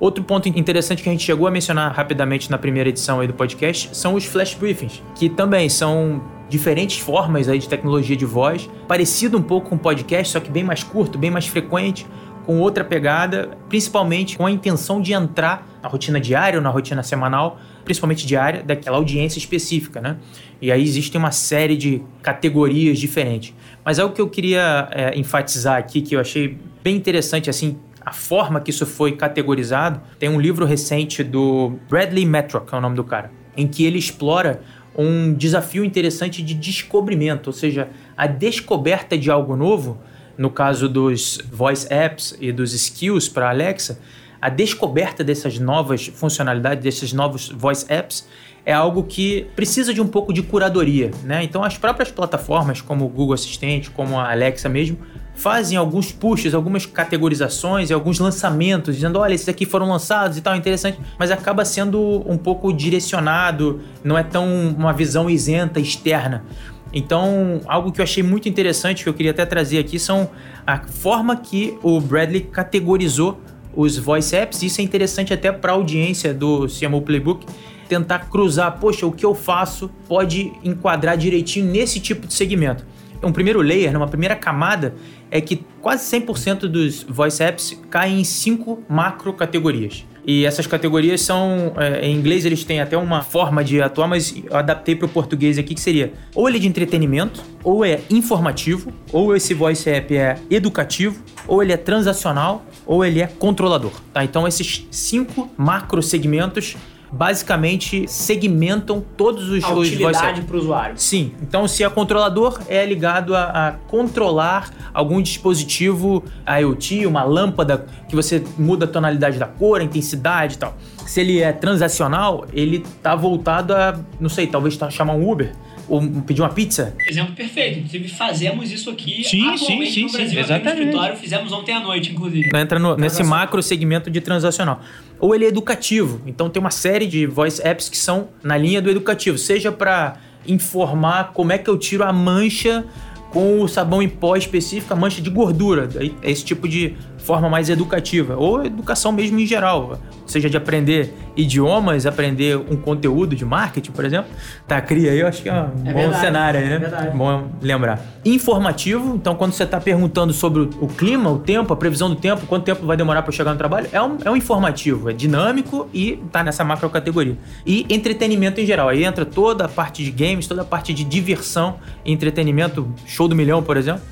Outro 0.00 0.24
ponto 0.24 0.48
interessante 0.48 1.02
que 1.02 1.08
a 1.10 1.12
gente 1.12 1.22
chegou 1.22 1.46
a 1.46 1.50
mencionar 1.50 1.92
rapidamente 1.92 2.50
na 2.50 2.56
primeira 2.56 2.88
edição 2.88 3.20
aí 3.20 3.26
do 3.26 3.34
podcast 3.34 3.94
são 3.94 4.14
os 4.14 4.24
flash 4.24 4.54
briefings, 4.54 5.02
que 5.14 5.28
também 5.28 5.68
são 5.68 6.22
diferentes 6.48 6.98
formas 6.98 7.50
aí 7.50 7.58
de 7.58 7.68
tecnologia 7.68 8.16
de 8.16 8.24
voz, 8.24 8.68
parecido 8.88 9.36
um 9.36 9.42
pouco 9.42 9.68
com 9.68 9.76
podcast, 9.76 10.32
só 10.32 10.40
que 10.40 10.50
bem 10.50 10.64
mais 10.64 10.82
curto, 10.82 11.18
bem 11.18 11.30
mais 11.30 11.46
frequente, 11.46 12.06
com 12.46 12.58
outra 12.58 12.82
pegada, 12.82 13.50
principalmente 13.68 14.38
com 14.38 14.46
a 14.46 14.50
intenção 14.50 15.02
de 15.02 15.12
entrar 15.12 15.68
na 15.82 15.88
rotina 15.88 16.18
diária 16.18 16.58
ou 16.58 16.62
na 16.62 16.70
rotina 16.70 17.02
semanal, 17.02 17.58
principalmente 17.84 18.26
diária, 18.26 18.62
daquela 18.62 18.96
audiência 18.96 19.38
específica, 19.38 20.00
né? 20.00 20.16
E 20.62 20.72
aí 20.72 20.82
existe 20.82 21.16
uma 21.18 21.30
série 21.30 21.76
de 21.76 22.02
categorias 22.22 22.98
diferentes. 22.98 23.54
Mas 23.84 23.98
algo 23.98 24.14
que 24.14 24.20
eu 24.20 24.28
queria 24.28 24.88
é, 24.90 25.18
enfatizar 25.18 25.76
aqui, 25.76 26.00
que 26.00 26.16
eu 26.16 26.20
achei 26.20 26.58
bem 26.82 26.96
interessante, 26.96 27.50
assim, 27.50 27.76
a 28.04 28.12
forma 28.12 28.60
que 28.60 28.70
isso 28.70 28.86
foi 28.86 29.12
categorizado, 29.12 30.00
tem 30.18 30.28
um 30.28 30.40
livro 30.40 30.64
recente 30.64 31.22
do 31.22 31.78
Bradley 31.88 32.24
Metrock, 32.24 32.68
que 32.68 32.74
é 32.74 32.78
o 32.78 32.80
nome 32.80 32.96
do 32.96 33.04
cara, 33.04 33.30
em 33.56 33.66
que 33.66 33.84
ele 33.84 33.98
explora 33.98 34.62
um 34.96 35.32
desafio 35.32 35.84
interessante 35.84 36.42
de 36.42 36.54
descobrimento, 36.54 37.48
ou 37.48 37.52
seja, 37.52 37.88
a 38.16 38.26
descoberta 38.26 39.16
de 39.16 39.30
algo 39.30 39.56
novo, 39.56 39.98
no 40.36 40.50
caso 40.50 40.88
dos 40.88 41.38
voice 41.50 41.86
apps 41.92 42.36
e 42.40 42.50
dos 42.50 42.72
skills 42.72 43.28
para 43.28 43.50
Alexa, 43.50 44.00
a 44.40 44.48
descoberta 44.48 45.22
dessas 45.22 45.58
novas 45.58 46.06
funcionalidades, 46.06 46.82
desses 46.82 47.12
novos 47.12 47.50
voice 47.50 47.84
apps, 47.88 48.26
é 48.64 48.72
algo 48.72 49.04
que 49.04 49.46
precisa 49.54 49.92
de 49.92 50.00
um 50.00 50.06
pouco 50.06 50.32
de 50.32 50.42
curadoria, 50.42 51.10
né? 51.24 51.42
Então 51.42 51.62
as 51.62 51.76
próprias 51.76 52.10
plataformas, 52.10 52.80
como 52.80 53.04
o 53.04 53.08
Google 53.08 53.34
Assistente, 53.34 53.90
como 53.90 54.18
a 54.18 54.30
Alexa 54.30 54.68
mesmo, 54.68 54.98
fazem 55.40 55.78
alguns 55.78 56.12
pushes, 56.12 56.52
algumas 56.52 56.84
categorizações 56.84 57.88
e 57.88 57.94
alguns 57.94 58.18
lançamentos, 58.18 58.94
dizendo, 58.94 59.18
olha, 59.18 59.32
esses 59.32 59.48
aqui 59.48 59.64
foram 59.64 59.88
lançados 59.88 60.36
e 60.36 60.42
tal, 60.42 60.54
interessante, 60.54 60.98
mas 61.18 61.30
acaba 61.30 61.64
sendo 61.64 62.22
um 62.30 62.36
pouco 62.36 62.70
direcionado, 62.70 63.80
não 64.04 64.18
é 64.18 64.22
tão 64.22 64.46
uma 64.76 64.92
visão 64.92 65.30
isenta, 65.30 65.80
externa. 65.80 66.44
Então, 66.92 67.62
algo 67.66 67.90
que 67.90 68.00
eu 68.00 68.02
achei 68.02 68.22
muito 68.22 68.50
interessante, 68.50 69.02
que 69.02 69.08
eu 69.08 69.14
queria 69.14 69.30
até 69.30 69.46
trazer 69.46 69.78
aqui, 69.78 69.98
são 69.98 70.28
a 70.66 70.78
forma 70.86 71.34
que 71.34 71.78
o 71.82 71.98
Bradley 72.02 72.42
categorizou 72.42 73.40
os 73.74 73.96
voice 73.96 74.36
apps. 74.36 74.62
Isso 74.62 74.82
é 74.82 74.84
interessante 74.84 75.32
até 75.32 75.50
para 75.50 75.72
a 75.72 75.74
audiência 75.74 76.34
do 76.34 76.66
CMO 76.66 77.00
Playbook, 77.00 77.46
tentar 77.88 78.28
cruzar, 78.28 78.78
poxa, 78.78 79.06
o 79.06 79.12
que 79.12 79.24
eu 79.24 79.34
faço 79.34 79.90
pode 80.06 80.52
enquadrar 80.62 81.16
direitinho 81.16 81.64
nesse 81.64 81.98
tipo 81.98 82.26
de 82.26 82.34
segmento 82.34 82.89
um 83.22 83.32
primeiro 83.32 83.60
layer, 83.60 83.96
uma 83.96 84.08
primeira 84.08 84.34
camada, 84.34 84.94
é 85.30 85.40
que 85.40 85.64
quase 85.80 86.04
100% 86.18 86.60
dos 86.60 87.02
voice 87.04 87.42
apps 87.42 87.80
caem 87.90 88.20
em 88.20 88.24
cinco 88.24 88.82
macro 88.88 89.32
categorias. 89.32 90.04
E 90.26 90.44
essas 90.44 90.66
categorias 90.66 91.22
são, 91.22 91.72
é, 91.76 92.06
em 92.06 92.14
inglês 92.14 92.44
eles 92.44 92.62
têm 92.62 92.80
até 92.80 92.96
uma 92.96 93.22
forma 93.22 93.64
de 93.64 93.80
atuar, 93.80 94.06
mas 94.06 94.34
eu 94.36 94.56
adaptei 94.56 94.94
para 94.94 95.06
o 95.06 95.08
português 95.08 95.58
aqui 95.58 95.74
que 95.74 95.80
seria 95.80 96.12
ou 96.34 96.48
ele 96.48 96.58
é 96.58 96.60
de 96.60 96.68
entretenimento, 96.68 97.42
ou 97.64 97.84
é 97.84 98.00
informativo, 98.10 98.92
ou 99.12 99.34
esse 99.34 99.54
voice 99.54 99.88
app 99.88 100.14
é 100.14 100.38
educativo, 100.50 101.22
ou 101.46 101.62
ele 101.62 101.72
é 101.72 101.76
transacional, 101.76 102.64
ou 102.86 103.04
ele 103.04 103.20
é 103.20 103.26
controlador. 103.26 103.92
Tá? 104.12 104.22
Então 104.22 104.46
esses 104.46 104.86
cinco 104.90 105.50
macro 105.56 106.02
segmentos 106.02 106.76
basicamente 107.12 108.06
segmentam 108.08 109.04
todos 109.16 109.48
os, 109.48 109.64
a 109.64 109.72
utilidade 109.72 110.42
para 110.42 110.56
o 110.56 110.58
usuário. 110.58 110.94
Sim. 110.98 111.32
Então, 111.42 111.66
se 111.66 111.82
é 111.82 111.90
controlador, 111.90 112.60
é 112.68 112.84
ligado 112.84 113.34
a, 113.34 113.68
a, 113.68 113.72
controlar 113.88 114.70
algum 114.94 115.20
dispositivo 115.20 116.22
IoT, 116.46 117.06
uma 117.06 117.24
lâmpada 117.24 117.86
que 118.08 118.14
você 118.14 118.42
muda 118.56 118.84
a 118.84 118.88
tonalidade 118.88 119.38
da 119.38 119.46
cor, 119.46 119.80
a 119.80 119.84
intensidade 119.84 120.54
e 120.54 120.58
tal. 120.58 120.76
Se 121.06 121.20
ele 121.20 121.40
é 121.40 121.52
transacional, 121.52 122.46
ele 122.52 122.78
está 122.78 123.16
voltado 123.16 123.74
a, 123.74 123.98
não 124.20 124.28
sei, 124.28 124.46
talvez 124.46 124.76
tá, 124.76 124.88
chamar 124.90 125.14
um 125.14 125.28
Uber 125.28 125.52
ou 125.90 126.00
pedir 126.22 126.40
uma 126.40 126.48
pizza. 126.48 126.94
Exemplo 127.06 127.34
perfeito. 127.34 127.80
Inclusive, 127.80 128.08
fazemos 128.08 128.70
isso 128.70 128.88
aqui 128.88 129.24
sim, 129.24 129.42
atualmente 129.48 129.86
sim, 129.86 129.94
sim, 129.94 130.02
no 130.04 130.12
Brasil, 130.12 130.30
sim, 130.30 130.38
exatamente. 130.38 130.64
no 130.64 130.82
escritório. 130.82 131.16
Fizemos 131.16 131.52
ontem 131.52 131.74
à 131.74 131.80
noite, 131.80 132.12
inclusive. 132.12 132.48
Entra 132.54 132.78
no, 132.78 132.96
nesse 132.96 133.24
macro 133.24 133.60
segmento 133.60 134.08
de 134.08 134.20
transacional. 134.20 134.80
Ou 135.18 135.34
ele 135.34 135.44
é 135.44 135.48
educativo. 135.48 136.22
Então, 136.26 136.48
tem 136.48 136.60
uma 136.60 136.70
série 136.70 137.06
de 137.06 137.26
voice 137.26 137.60
apps 137.66 137.88
que 137.88 137.98
são 137.98 138.28
na 138.42 138.56
linha 138.56 138.80
do 138.80 138.88
educativo. 138.88 139.36
Seja 139.36 139.72
para 139.72 140.16
informar 140.46 141.32
como 141.32 141.52
é 141.52 141.58
que 141.58 141.68
eu 141.68 141.76
tiro 141.76 142.04
a 142.04 142.12
mancha 142.12 142.84
com 143.30 143.60
o 143.60 143.68
sabão 143.68 144.02
em 144.02 144.08
pó 144.08 144.36
específico, 144.36 144.92
a 144.92 144.96
mancha 144.96 145.20
de 145.20 145.30
gordura. 145.30 145.88
É 146.22 146.30
esse 146.30 146.44
tipo 146.44 146.68
de 146.68 146.94
forma 147.22 147.48
mais 147.48 147.70
educativa, 147.70 148.36
ou 148.36 148.64
educação 148.64 149.12
mesmo 149.12 149.38
em 149.38 149.46
geral, 149.46 149.98
seja 150.26 150.48
de 150.48 150.56
aprender 150.56 151.14
idiomas, 151.36 152.06
aprender 152.06 152.56
um 152.56 152.76
conteúdo 152.76 153.34
de 153.36 153.44
marketing, 153.44 153.92
por 153.92 154.04
exemplo. 154.04 154.30
Tá, 154.66 154.80
cria 154.80 155.12
aí, 155.12 155.20
eu 155.20 155.26
acho 155.26 155.42
que 155.42 155.48
é 155.48 155.52
um 155.52 155.56
é 155.56 155.92
bom 155.92 156.00
verdade, 156.00 156.20
cenário 156.20 156.60
né? 156.60 156.74
É 156.74 156.78
verdade. 156.78 157.16
Bom 157.16 157.50
lembrar. 157.60 158.00
Informativo, 158.24 159.14
então 159.14 159.34
quando 159.34 159.52
você 159.52 159.64
está 159.64 159.80
perguntando 159.80 160.32
sobre 160.32 160.62
o 160.62 160.88
clima, 160.88 161.30
o 161.30 161.38
tempo, 161.38 161.72
a 161.72 161.76
previsão 161.76 162.08
do 162.08 162.16
tempo, 162.16 162.46
quanto 162.46 162.64
tempo 162.64 162.86
vai 162.86 162.96
demorar 162.96 163.22
para 163.22 163.32
chegar 163.32 163.52
no 163.52 163.58
trabalho, 163.58 163.88
é 163.92 164.00
um, 164.00 164.18
é 164.24 164.30
um 164.30 164.36
informativo, 164.36 165.10
é 165.10 165.12
dinâmico 165.12 165.88
e 165.92 166.18
tá 166.30 166.42
nessa 166.42 166.64
macro 166.64 166.88
categoria. 166.90 167.36
E 167.64 167.86
entretenimento 167.88 168.60
em 168.60 168.66
geral, 168.66 168.88
aí 168.88 169.04
entra 169.04 169.24
toda 169.24 169.64
a 169.64 169.68
parte 169.68 170.04
de 170.04 170.10
games, 170.10 170.46
toda 170.46 170.62
a 170.62 170.64
parte 170.64 170.92
de 170.92 171.04
diversão 171.04 171.76
entretenimento, 172.04 172.88
show 173.06 173.28
do 173.28 173.34
milhão, 173.34 173.62
por 173.62 173.76
exemplo 173.76 174.02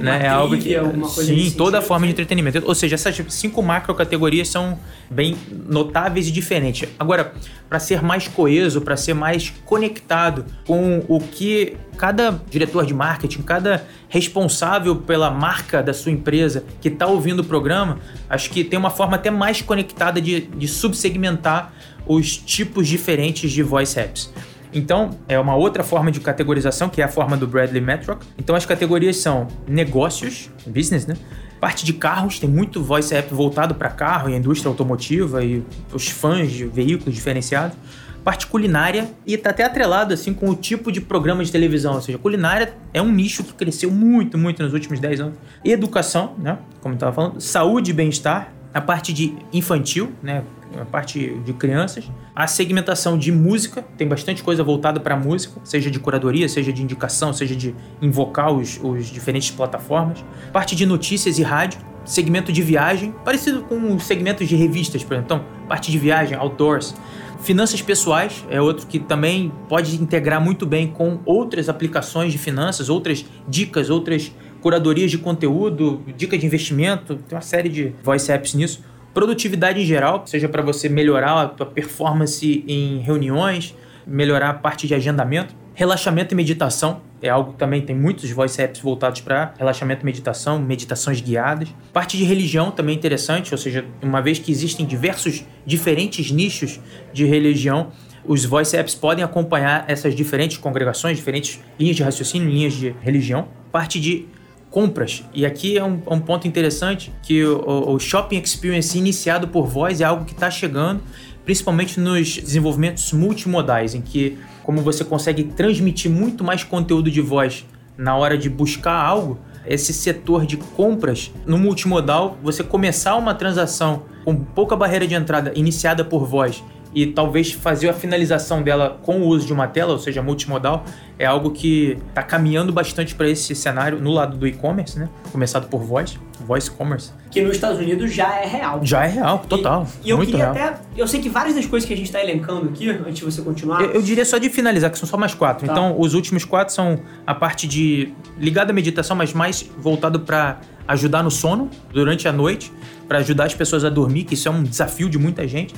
né? 0.00 0.22
É 0.24 0.28
algo 0.28 0.56
que 0.56 0.74
sim, 1.08 1.50
toda 1.50 1.78
a 1.78 1.82
forma 1.82 2.06
de 2.06 2.12
entretenimento. 2.12 2.62
Ou 2.64 2.74
seja, 2.74 2.94
essas 2.94 3.20
cinco 3.28 3.62
macro 3.62 3.94
categorias 3.94 4.48
são 4.48 4.78
bem 5.10 5.36
notáveis 5.68 6.28
e 6.28 6.30
diferentes. 6.30 6.88
Agora, 6.98 7.32
para 7.68 7.78
ser 7.78 8.02
mais 8.02 8.28
coeso, 8.28 8.80
para 8.80 8.96
ser 8.96 9.14
mais 9.14 9.52
conectado 9.64 10.44
com 10.66 11.04
o 11.08 11.20
que 11.20 11.76
cada 11.96 12.42
diretor 12.50 12.84
de 12.86 12.94
marketing, 12.94 13.42
cada 13.42 13.84
responsável 14.08 14.96
pela 14.96 15.30
marca 15.30 15.82
da 15.82 15.94
sua 15.94 16.12
empresa 16.12 16.64
que 16.80 16.88
está 16.88 17.06
ouvindo 17.06 17.40
o 17.40 17.44
programa, 17.44 17.98
acho 18.28 18.50
que 18.50 18.64
tem 18.64 18.78
uma 18.78 18.90
forma 18.90 19.16
até 19.16 19.30
mais 19.30 19.62
conectada 19.62 20.20
de, 20.20 20.40
de 20.40 20.68
subsegmentar 20.68 21.72
os 22.06 22.36
tipos 22.36 22.88
diferentes 22.88 23.50
de 23.50 23.62
voice 23.62 23.98
apps. 23.98 24.32
Então, 24.72 25.10
é 25.28 25.38
uma 25.38 25.54
outra 25.54 25.82
forma 25.82 26.10
de 26.10 26.20
categorização, 26.20 26.88
que 26.88 27.02
é 27.02 27.04
a 27.04 27.08
forma 27.08 27.36
do 27.36 27.46
Bradley 27.46 27.80
Metrock. 27.80 28.26
Então, 28.38 28.56
as 28.56 28.64
categorias 28.64 29.16
são 29.18 29.48
negócios, 29.66 30.50
business, 30.66 31.06
né? 31.06 31.14
Parte 31.60 31.84
de 31.84 31.92
carros, 31.92 32.38
tem 32.38 32.48
muito 32.48 32.82
voice 32.82 33.14
app 33.14 33.32
voltado 33.32 33.74
para 33.74 33.88
carro 33.88 34.28
e 34.28 34.34
indústria 34.34 34.68
automotiva 34.68 35.44
e 35.44 35.62
os 35.92 36.08
fãs 36.08 36.50
de 36.50 36.64
veículos 36.64 37.14
diferenciados. 37.14 37.76
Parte 38.24 38.46
culinária 38.46 39.08
e 39.26 39.34
está 39.34 39.50
até 39.50 39.64
atrelado 39.64 40.14
assim 40.14 40.32
com 40.32 40.48
o 40.48 40.54
tipo 40.54 40.90
de 40.90 41.00
programa 41.00 41.44
de 41.44 41.50
televisão, 41.50 41.94
ou 41.94 42.00
seja, 42.00 42.18
culinária 42.18 42.72
é 42.94 43.02
um 43.02 43.10
nicho 43.10 43.42
que 43.42 43.52
cresceu 43.52 43.90
muito, 43.90 44.38
muito 44.38 44.62
nos 44.62 44.72
últimos 44.72 45.00
10 45.00 45.20
anos. 45.20 45.38
Educação, 45.64 46.34
né? 46.38 46.58
Como 46.80 46.94
eu 46.94 46.96
estava 46.96 47.12
falando, 47.12 47.40
saúde 47.40 47.90
e 47.90 47.94
bem-estar, 47.94 48.52
a 48.72 48.80
parte 48.80 49.12
de 49.12 49.36
infantil, 49.52 50.12
né? 50.22 50.42
a 50.80 50.84
parte 50.84 51.38
de 51.44 51.52
crianças. 51.52 52.10
A 52.34 52.46
segmentação 52.46 53.18
de 53.18 53.30
música, 53.30 53.82
tem 53.96 54.08
bastante 54.08 54.42
coisa 54.42 54.64
voltada 54.64 54.98
para 54.98 55.16
música, 55.16 55.60
seja 55.64 55.90
de 55.90 55.98
curadoria, 55.98 56.48
seja 56.48 56.72
de 56.72 56.82
indicação, 56.82 57.32
seja 57.32 57.54
de 57.54 57.74
invocar 58.00 58.50
os, 58.52 58.80
os 58.82 59.06
diferentes 59.06 59.50
plataformas. 59.50 60.24
Parte 60.52 60.74
de 60.74 60.86
notícias 60.86 61.38
e 61.38 61.42
rádio, 61.42 61.80
segmento 62.04 62.52
de 62.52 62.62
viagem, 62.62 63.14
parecido 63.24 63.62
com 63.62 63.94
os 63.94 64.04
segmentos 64.04 64.48
de 64.48 64.56
revistas, 64.56 65.04
por 65.04 65.14
exemplo. 65.14 65.36
Então, 65.36 65.68
parte 65.68 65.90
de 65.90 65.98
viagem, 65.98 66.36
outdoors. 66.36 66.94
Finanças 67.40 67.82
pessoais 67.82 68.44
é 68.48 68.60
outro 68.60 68.86
que 68.86 69.00
também 69.00 69.52
pode 69.68 70.00
integrar 70.00 70.40
muito 70.40 70.64
bem 70.64 70.86
com 70.86 71.18
outras 71.26 71.68
aplicações 71.68 72.30
de 72.30 72.38
finanças, 72.38 72.88
outras 72.88 73.24
dicas, 73.48 73.90
outras 73.90 74.32
curadorias 74.62 75.10
de 75.10 75.18
conteúdo, 75.18 76.02
dicas 76.16 76.40
de 76.40 76.46
investimento, 76.46 77.16
tem 77.16 77.36
uma 77.36 77.42
série 77.42 77.68
de 77.68 77.92
voice 78.02 78.32
apps 78.32 78.54
nisso 78.54 78.82
Produtividade 79.14 79.78
em 79.78 79.84
geral, 79.84 80.22
seja 80.26 80.48
para 80.48 80.62
você 80.62 80.88
melhorar 80.88 81.42
a 81.42 81.46
tua 81.46 81.66
performance 81.66 82.64
em 82.66 82.98
reuniões, 83.00 83.76
melhorar 84.06 84.48
a 84.48 84.54
parte 84.54 84.86
de 84.86 84.94
agendamento. 84.94 85.54
Relaxamento 85.74 86.32
e 86.32 86.36
meditação 86.36 87.02
é 87.20 87.28
algo 87.28 87.52
que 87.52 87.58
também 87.58 87.82
tem 87.82 87.94
muitos 87.94 88.30
voice 88.30 88.60
apps 88.60 88.80
voltados 88.80 89.20
para 89.20 89.52
relaxamento 89.58 90.02
e 90.02 90.06
meditação, 90.06 90.58
meditações 90.58 91.20
guiadas. 91.20 91.68
Parte 91.92 92.16
de 92.16 92.24
religião 92.24 92.70
também 92.70 92.94
é 92.94 92.98
interessante, 92.98 93.52
ou 93.52 93.58
seja, 93.58 93.84
uma 94.02 94.22
vez 94.22 94.38
que 94.38 94.50
existem 94.50 94.86
diversos 94.86 95.44
diferentes 95.66 96.30
nichos 96.30 96.80
de 97.12 97.26
religião, 97.26 97.92
os 98.24 98.46
voice 98.46 98.74
apps 98.74 98.94
podem 98.94 99.22
acompanhar 99.22 99.84
essas 99.88 100.14
diferentes 100.14 100.56
congregações, 100.56 101.18
diferentes 101.18 101.60
linhas 101.78 101.96
de 101.96 102.02
raciocínio, 102.02 102.48
linhas 102.48 102.72
de 102.72 102.94
religião. 103.02 103.48
Parte 103.70 104.00
de 104.00 104.26
compras. 104.72 105.22
E 105.32 105.46
aqui 105.46 105.78
é 105.78 105.84
um, 105.84 106.00
um 106.10 106.18
ponto 106.18 106.48
interessante 106.48 107.12
que 107.22 107.44
o, 107.44 107.92
o, 107.92 108.00
shopping 108.00 108.40
experience 108.40 108.98
iniciado 108.98 109.46
por 109.46 109.66
voz 109.66 110.00
é 110.00 110.04
algo 110.04 110.24
que 110.24 110.32
está 110.32 110.50
chegando, 110.50 111.02
principalmente 111.44 112.00
nos 112.00 112.38
desenvolvimentos 112.38 113.12
multimodais, 113.12 113.94
em 113.94 114.00
que 114.00 114.38
como 114.62 114.80
você 114.80 115.04
consegue 115.04 115.44
transmitir 115.44 116.10
muito 116.10 116.42
mais 116.42 116.64
conteúdo 116.64 117.10
de 117.10 117.20
voz 117.20 117.66
na 117.96 118.16
hora 118.16 118.38
de 118.38 118.48
buscar 118.48 118.94
algo, 118.94 119.38
esse 119.66 119.92
setor 119.92 120.46
de 120.46 120.56
compras 120.56 121.30
no 121.46 121.58
multimodal, 121.58 122.38
você 122.42 122.64
começar 122.64 123.14
uma 123.16 123.34
transação 123.34 124.04
com 124.24 124.34
pouca 124.34 124.74
barreira 124.74 125.06
de 125.06 125.14
entrada 125.14 125.52
iniciada 125.54 126.04
por 126.04 126.26
voz 126.26 126.64
e 126.94 127.06
talvez 127.06 127.52
fazer 127.52 127.88
a 127.88 127.94
finalização 127.94 128.62
dela 128.62 128.98
com 129.02 129.20
o 129.20 129.26
uso 129.26 129.46
de 129.46 129.52
uma 129.52 129.66
tela, 129.66 129.92
ou 129.92 129.98
seja, 129.98 130.22
multimodal, 130.22 130.84
é 131.18 131.24
algo 131.24 131.50
que 131.50 131.98
está 132.08 132.22
caminhando 132.22 132.72
bastante 132.72 133.14
para 133.14 133.28
esse 133.28 133.54
cenário 133.54 134.00
no 134.00 134.10
lado 134.10 134.36
do 134.36 134.46
e-commerce, 134.46 134.98
né? 134.98 135.08
Começado 135.30 135.68
por 135.68 135.82
voice, 135.82 136.18
voice 136.46 136.70
commerce. 136.70 137.12
Que 137.30 137.40
nos 137.40 137.54
Estados 137.54 137.78
Unidos 137.78 138.12
já 138.12 138.40
é 138.40 138.46
real. 138.46 138.80
Já 138.82 139.06
é 139.06 139.08
real, 139.08 139.38
total. 139.48 139.86
E, 140.02 140.08
e 140.08 140.10
eu 140.10 140.18
queria 140.18 140.52
real. 140.52 140.68
até. 140.68 140.80
Eu 140.96 141.08
sei 141.08 141.20
que 141.20 141.30
várias 141.30 141.54
das 141.54 141.64
coisas 141.64 141.86
que 141.86 141.94
a 141.94 141.96
gente 141.96 142.06
está 142.06 142.22
elencando 142.22 142.68
aqui, 142.68 142.90
antes 142.90 143.14
de 143.14 143.24
você 143.24 143.40
continuar. 143.40 143.80
Eu, 143.80 143.92
eu, 143.92 144.02
diria 144.02 144.24
só 144.24 144.36
de 144.36 144.50
finalizar, 144.50 144.90
que 144.90 144.98
são 144.98 145.08
só 145.08 145.16
mais 145.16 145.34
quatro. 145.34 145.66
Tá. 145.66 145.72
Então, 145.72 145.98
os 145.98 146.12
últimos 146.12 146.44
quatro 146.44 146.74
são 146.74 147.00
a 147.26 147.34
parte 147.34 147.66
de 147.66 148.12
ligada 148.38 148.70
à 148.70 148.74
meditação, 148.74 149.16
mas 149.16 149.32
mais 149.32 149.62
voltado 149.78 150.20
para 150.20 150.60
ajudar 150.86 151.22
no 151.22 151.30
sono 151.30 151.70
durante 151.92 152.28
a 152.28 152.32
noite, 152.32 152.72
para 153.08 153.18
ajudar 153.18 153.44
as 153.44 153.54
pessoas 153.54 153.84
a 153.84 153.88
dormir, 153.88 154.24
que 154.24 154.34
isso 154.34 154.48
é 154.48 154.50
um 154.50 154.62
desafio 154.62 155.08
de 155.08 155.18
muita 155.18 155.46
gente. 155.46 155.74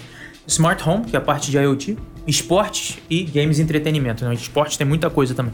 Smart 0.47 0.89
Home, 0.89 1.05
que 1.05 1.17
é 1.17 1.19
a 1.19 1.23
parte 1.23 1.51
de 1.51 1.59
IoT, 1.59 1.97
esportes 2.27 2.99
e 3.09 3.23
games 3.23 3.59
e 3.59 3.63
entretenimento. 3.63 4.25
Né? 4.25 4.35
Esportes 4.35 4.77
tem 4.77 4.87
muita 4.87 5.11
coisa 5.11 5.35
também. 5.35 5.53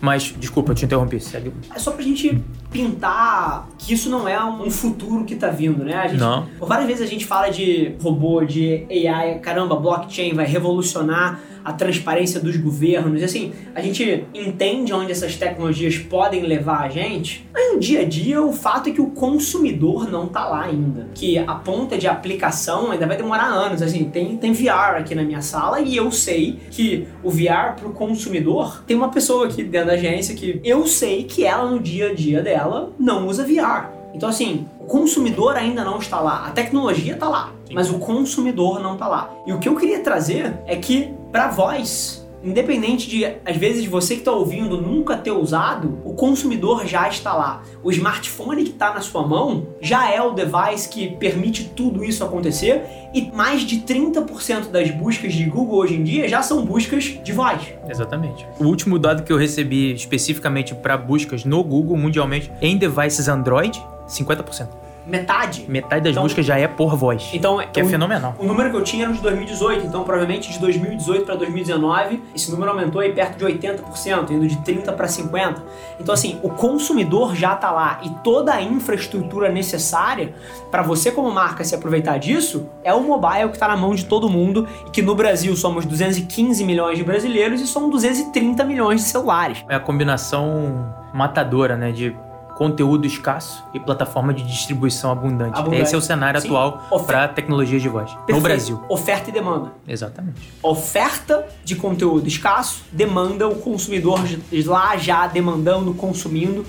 Mas, 0.00 0.34
desculpa, 0.38 0.72
eu 0.72 0.74
te 0.74 0.84
interrompi. 0.84 1.20
Segue. 1.20 1.52
É 1.74 1.78
só 1.78 1.92
pra 1.92 2.02
gente 2.02 2.42
pintar 2.70 3.68
que 3.78 3.92
isso 3.94 4.08
não 4.08 4.28
é 4.28 4.42
um 4.44 4.70
futuro 4.70 5.24
que 5.24 5.36
tá 5.36 5.48
vindo, 5.48 5.84
né? 5.84 6.08
Gente, 6.08 6.20
não. 6.20 6.46
Várias 6.60 6.86
vezes 6.86 7.02
a 7.02 7.06
gente 7.06 7.24
fala 7.26 7.48
de 7.48 7.94
robô, 8.00 8.44
de 8.44 8.86
AI, 8.90 9.38
caramba, 9.40 9.76
blockchain 9.76 10.34
vai 10.34 10.46
revolucionar 10.46 11.40
a 11.64 11.72
transparência 11.72 12.40
dos 12.40 12.56
governos. 12.56 13.22
Assim, 13.22 13.52
a 13.74 13.80
gente 13.80 14.24
entende 14.34 14.92
onde 14.92 15.12
essas 15.12 15.36
tecnologias 15.36 15.98
podem 15.98 16.42
levar 16.42 16.82
a 16.82 16.88
gente, 16.88 17.48
mas 17.52 17.72
no 17.72 17.80
dia 17.80 18.00
a 18.00 18.04
dia 18.04 18.42
o 18.42 18.52
fato 18.52 18.88
é 18.88 18.92
que 18.92 19.00
o 19.00 19.10
consumidor 19.10 20.10
não 20.10 20.26
tá 20.26 20.46
lá 20.46 20.62
ainda. 20.64 21.08
Que 21.14 21.38
a 21.38 21.54
ponta 21.54 21.96
de 21.96 22.06
aplicação 22.06 22.90
ainda 22.90 23.06
vai 23.06 23.16
demorar 23.16 23.46
anos. 23.46 23.82
Assim, 23.82 24.04
tem, 24.04 24.36
tem 24.36 24.52
VR 24.52 24.96
aqui 24.98 25.14
na 25.14 25.22
minha 25.22 25.42
sala 25.42 25.80
e 25.80 25.96
eu 25.96 26.10
sei 26.10 26.58
que 26.70 27.06
o 27.22 27.30
VR 27.30 27.74
pro 27.76 27.90
consumidor 27.90 28.82
tem 28.86 28.96
uma 28.96 29.10
pessoa 29.10 29.46
aqui 29.46 29.62
dentro 29.62 29.88
da 29.88 29.94
agência 29.94 30.34
que 30.34 30.60
eu 30.64 30.86
sei 30.86 31.24
que 31.24 31.44
ela 31.44 31.70
no 31.70 31.78
dia 31.78 32.10
a 32.10 32.14
dia 32.14 32.42
dela 32.42 32.92
não 32.98 33.26
usa 33.26 33.44
VR. 33.44 34.02
Então, 34.14 34.28
assim, 34.28 34.66
o 34.78 34.84
consumidor 34.84 35.56
ainda 35.56 35.84
não 35.84 35.98
está 35.98 36.20
lá. 36.20 36.46
A 36.46 36.50
tecnologia 36.50 37.14
está 37.14 37.28
lá, 37.28 37.52
mas 37.72 37.90
o 37.90 37.98
consumidor 37.98 38.80
não 38.80 38.94
está 38.94 39.08
lá. 39.08 39.30
E 39.46 39.52
o 39.52 39.58
que 39.58 39.68
eu 39.68 39.76
queria 39.76 40.00
trazer 40.00 40.54
é 40.66 40.76
que, 40.76 41.12
para 41.32 41.48
voz, 41.48 42.28
independente 42.44 43.08
de, 43.08 43.24
às 43.24 43.56
vezes, 43.56 43.86
você 43.86 44.14
que 44.14 44.20
está 44.20 44.32
ouvindo 44.32 44.78
nunca 44.78 45.16
ter 45.16 45.30
usado, 45.30 45.98
o 46.04 46.12
consumidor 46.12 46.86
já 46.86 47.08
está 47.08 47.32
lá. 47.32 47.62
O 47.82 47.90
smartphone 47.90 48.64
que 48.64 48.70
está 48.70 48.92
na 48.92 49.00
sua 49.00 49.26
mão 49.26 49.66
já 49.80 50.10
é 50.12 50.20
o 50.20 50.32
device 50.32 50.90
que 50.90 51.16
permite 51.16 51.72
tudo 51.74 52.04
isso 52.04 52.22
acontecer 52.22 52.82
e 53.14 53.30
mais 53.32 53.62
de 53.62 53.78
30% 53.78 54.70
das 54.70 54.90
buscas 54.90 55.32
de 55.32 55.44
Google 55.44 55.78
hoje 55.78 55.94
em 55.94 56.04
dia 56.04 56.28
já 56.28 56.42
são 56.42 56.66
buscas 56.66 57.04
de 57.04 57.32
voz. 57.32 57.62
Exatamente. 57.88 58.46
O 58.60 58.64
último 58.64 58.98
dado 58.98 59.22
que 59.22 59.32
eu 59.32 59.38
recebi 59.38 59.94
especificamente 59.94 60.74
para 60.74 60.98
buscas 60.98 61.46
no 61.46 61.64
Google 61.64 61.96
mundialmente 61.96 62.52
em 62.60 62.76
devices 62.76 63.26
Android, 63.26 63.82
50% 64.06 64.91
metade. 65.06 65.64
Metade 65.68 66.02
das 66.02 66.12
então, 66.12 66.22
buscas 66.22 66.44
já 66.44 66.58
é 66.58 66.66
por 66.68 66.96
voz. 66.96 67.30
Então, 67.32 67.58
que 67.72 67.80
é 67.80 67.84
fenomenal. 67.84 68.34
O 68.38 68.44
número 68.44 68.70
que 68.70 68.76
eu 68.76 68.82
tinha 68.82 69.04
era 69.04 69.12
de 69.12 69.20
2018, 69.20 69.86
então 69.86 70.04
provavelmente 70.04 70.52
de 70.52 70.58
2018 70.58 71.24
para 71.24 71.34
2019, 71.36 72.22
esse 72.34 72.50
número 72.50 72.70
aumentou 72.70 73.00
aí 73.00 73.12
perto 73.12 73.38
de 73.38 73.44
80%, 73.44 74.30
indo 74.30 74.46
de 74.46 74.56
30 74.58 74.92
para 74.92 75.08
50. 75.08 75.62
Então 76.00 76.14
assim, 76.14 76.38
o 76.42 76.50
consumidor 76.50 77.34
já 77.34 77.54
está 77.54 77.70
lá 77.70 78.00
e 78.02 78.10
toda 78.22 78.54
a 78.54 78.62
infraestrutura 78.62 79.50
necessária 79.50 80.34
para 80.70 80.82
você 80.82 81.10
como 81.10 81.30
marca 81.30 81.64
se 81.64 81.74
aproveitar 81.74 82.18
disso 82.18 82.68
é 82.84 82.92
o 82.92 83.02
mobile 83.02 83.48
que 83.48 83.56
está 83.56 83.68
na 83.68 83.76
mão 83.76 83.94
de 83.94 84.04
todo 84.04 84.28
mundo 84.28 84.66
e 84.86 84.90
que 84.90 85.02
no 85.02 85.14
Brasil 85.14 85.54
somos 85.56 85.84
215 85.84 86.64
milhões 86.64 86.98
de 86.98 87.04
brasileiros 87.04 87.60
e 87.60 87.66
são 87.66 87.90
230 87.90 88.64
milhões 88.64 89.02
de 89.02 89.06
celulares. 89.08 89.64
É 89.68 89.74
a 89.74 89.80
combinação 89.80 90.94
matadora, 91.12 91.76
né, 91.76 91.92
de 91.92 92.16
conteúdo 92.56 93.06
escasso 93.06 93.64
e 93.74 93.80
plataforma 93.80 94.32
de 94.32 94.42
distribuição 94.42 95.10
abundante. 95.10 95.58
abundante. 95.58 95.82
Esse 95.82 95.94
é 95.94 95.98
o 95.98 96.00
cenário 96.00 96.40
Sim. 96.40 96.48
atual 96.48 97.02
para 97.06 97.28
tecnologia 97.28 97.78
de 97.78 97.88
voz 97.88 98.10
Perfeito. 98.10 98.32
no 98.32 98.40
Brasil. 98.40 98.82
Oferta 98.88 99.30
e 99.30 99.32
demanda. 99.32 99.72
Exatamente. 99.86 100.52
Oferta 100.62 101.46
de 101.64 101.76
conteúdo 101.76 102.26
escasso, 102.28 102.82
demanda 102.92 103.48
o 103.48 103.56
consumidor 103.56 104.20
lá 104.66 104.96
já 104.96 105.26
demandando, 105.26 105.94
consumindo. 105.94 106.64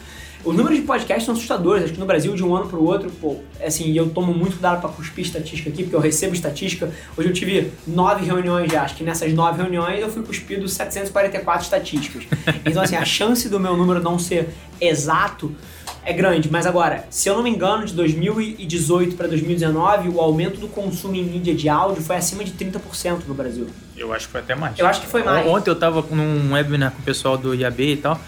Os 0.46 0.54
números 0.54 0.78
de 0.78 0.84
podcast 0.84 1.24
são 1.24 1.34
assustadores. 1.34 1.86
Acho 1.86 1.94
que 1.94 2.00
no 2.00 2.06
Brasil, 2.06 2.36
de 2.36 2.44
um 2.44 2.54
ano 2.54 2.68
para 2.68 2.78
o 2.78 2.84
outro, 2.84 3.10
pô, 3.10 3.38
assim, 3.66 3.94
eu 3.94 4.10
tomo 4.10 4.34
muito 4.34 4.54
cuidado 4.54 4.82
para 4.82 4.90
cuspir 4.90 5.24
estatística 5.24 5.70
aqui, 5.70 5.84
porque 5.84 5.96
eu 5.96 6.02
recebo 6.02 6.34
estatística. 6.34 6.92
Hoje 7.16 7.30
eu 7.30 7.34
tive 7.34 7.72
nove 7.88 8.26
reuniões 8.26 8.70
já. 8.70 8.84
Acho 8.84 8.96
que 8.96 9.06
nessas 9.06 9.34
nove 9.34 9.62
reuniões 9.62 10.02
eu 10.02 10.10
fui 10.10 10.22
cuspido 10.22 10.68
744 10.68 11.64
estatísticas. 11.64 12.24
Então, 12.66 12.82
assim, 12.82 12.96
a 12.96 13.06
chance 13.06 13.50
do 13.50 13.60
meu 13.60 13.76
número 13.78 14.02
não 14.02 14.18
ser 14.18 14.50
exato 14.80 15.54
é 16.06 16.14
grande. 16.14 16.50
Mas 16.52 16.66
agora, 16.66 17.06
se 17.10 17.30
eu 17.30 17.36
não 17.36 17.44
me 17.44 17.50
engano, 17.50 17.86
de 17.86 17.94
2018 17.94 19.16
para 19.16 19.28
2019, 19.28 20.10
o 20.10 20.20
aumento 20.20 20.60
do 20.60 20.68
consumo 20.68 21.16
em 21.16 21.24
mídia 21.24 21.54
de 21.54 21.70
áudio 21.70 22.04
foi 22.04 22.16
acima 22.16 22.44
de 22.44 22.52
30% 22.52 23.22
no 23.28 23.34
Brasil. 23.34 23.68
Eu 23.96 24.14
acho 24.14 24.28
que 24.28 24.32
foi 24.32 24.42
até 24.42 24.56
mais. 24.56 24.78
Eu 24.78 24.88
acho 24.88 25.02
que 25.02 25.08
foi 25.08 25.24
mais. 25.24 25.48
Ontem 25.48 25.70
eu 25.70 25.76
tava 25.76 26.04
num 26.12 26.54
webinar 26.54 26.92
com 26.92 27.00
o 27.00 27.04
pessoal 27.04 27.38
do 27.38 27.54
IAB 27.54 27.80
e 27.82 27.98
tal. 27.98 28.20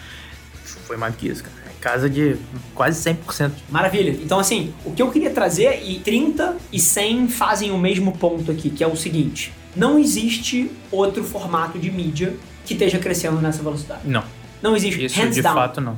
Foi 0.63 0.97
mais 0.97 1.13
do 1.13 1.17
que 1.17 1.27
isso, 1.27 1.43
cara 1.43 1.65
casa 1.85 2.09
de 2.09 2.35
quase 2.73 2.99
100%. 3.13 3.51
Maravilha. 3.69 4.09
Então, 4.09 4.39
assim, 4.39 4.73
o 4.83 4.91
que 4.91 5.03
eu 5.03 5.11
queria 5.11 5.29
trazer, 5.29 5.83
e 5.85 5.99
30 5.99 6.57
e 6.73 6.79
100 6.79 7.27
fazem 7.27 7.69
o 7.69 7.77
mesmo 7.77 8.11
ponto 8.17 8.51
aqui, 8.51 8.71
que 8.71 8.83
é 8.83 8.87
o 8.87 8.95
seguinte: 8.95 9.53
não 9.75 9.99
existe 9.99 10.71
outro 10.91 11.23
formato 11.23 11.77
de 11.77 11.91
mídia 11.91 12.33
que 12.65 12.73
esteja 12.73 12.97
crescendo 12.97 13.39
nessa 13.39 13.61
velocidade. 13.61 14.01
Não. 14.03 14.23
Não 14.63 14.75
existe. 14.75 15.05
Isso 15.05 15.19
Hands 15.19 15.35
de 15.35 15.43
down. 15.43 15.53
fato 15.53 15.79
não. 15.79 15.95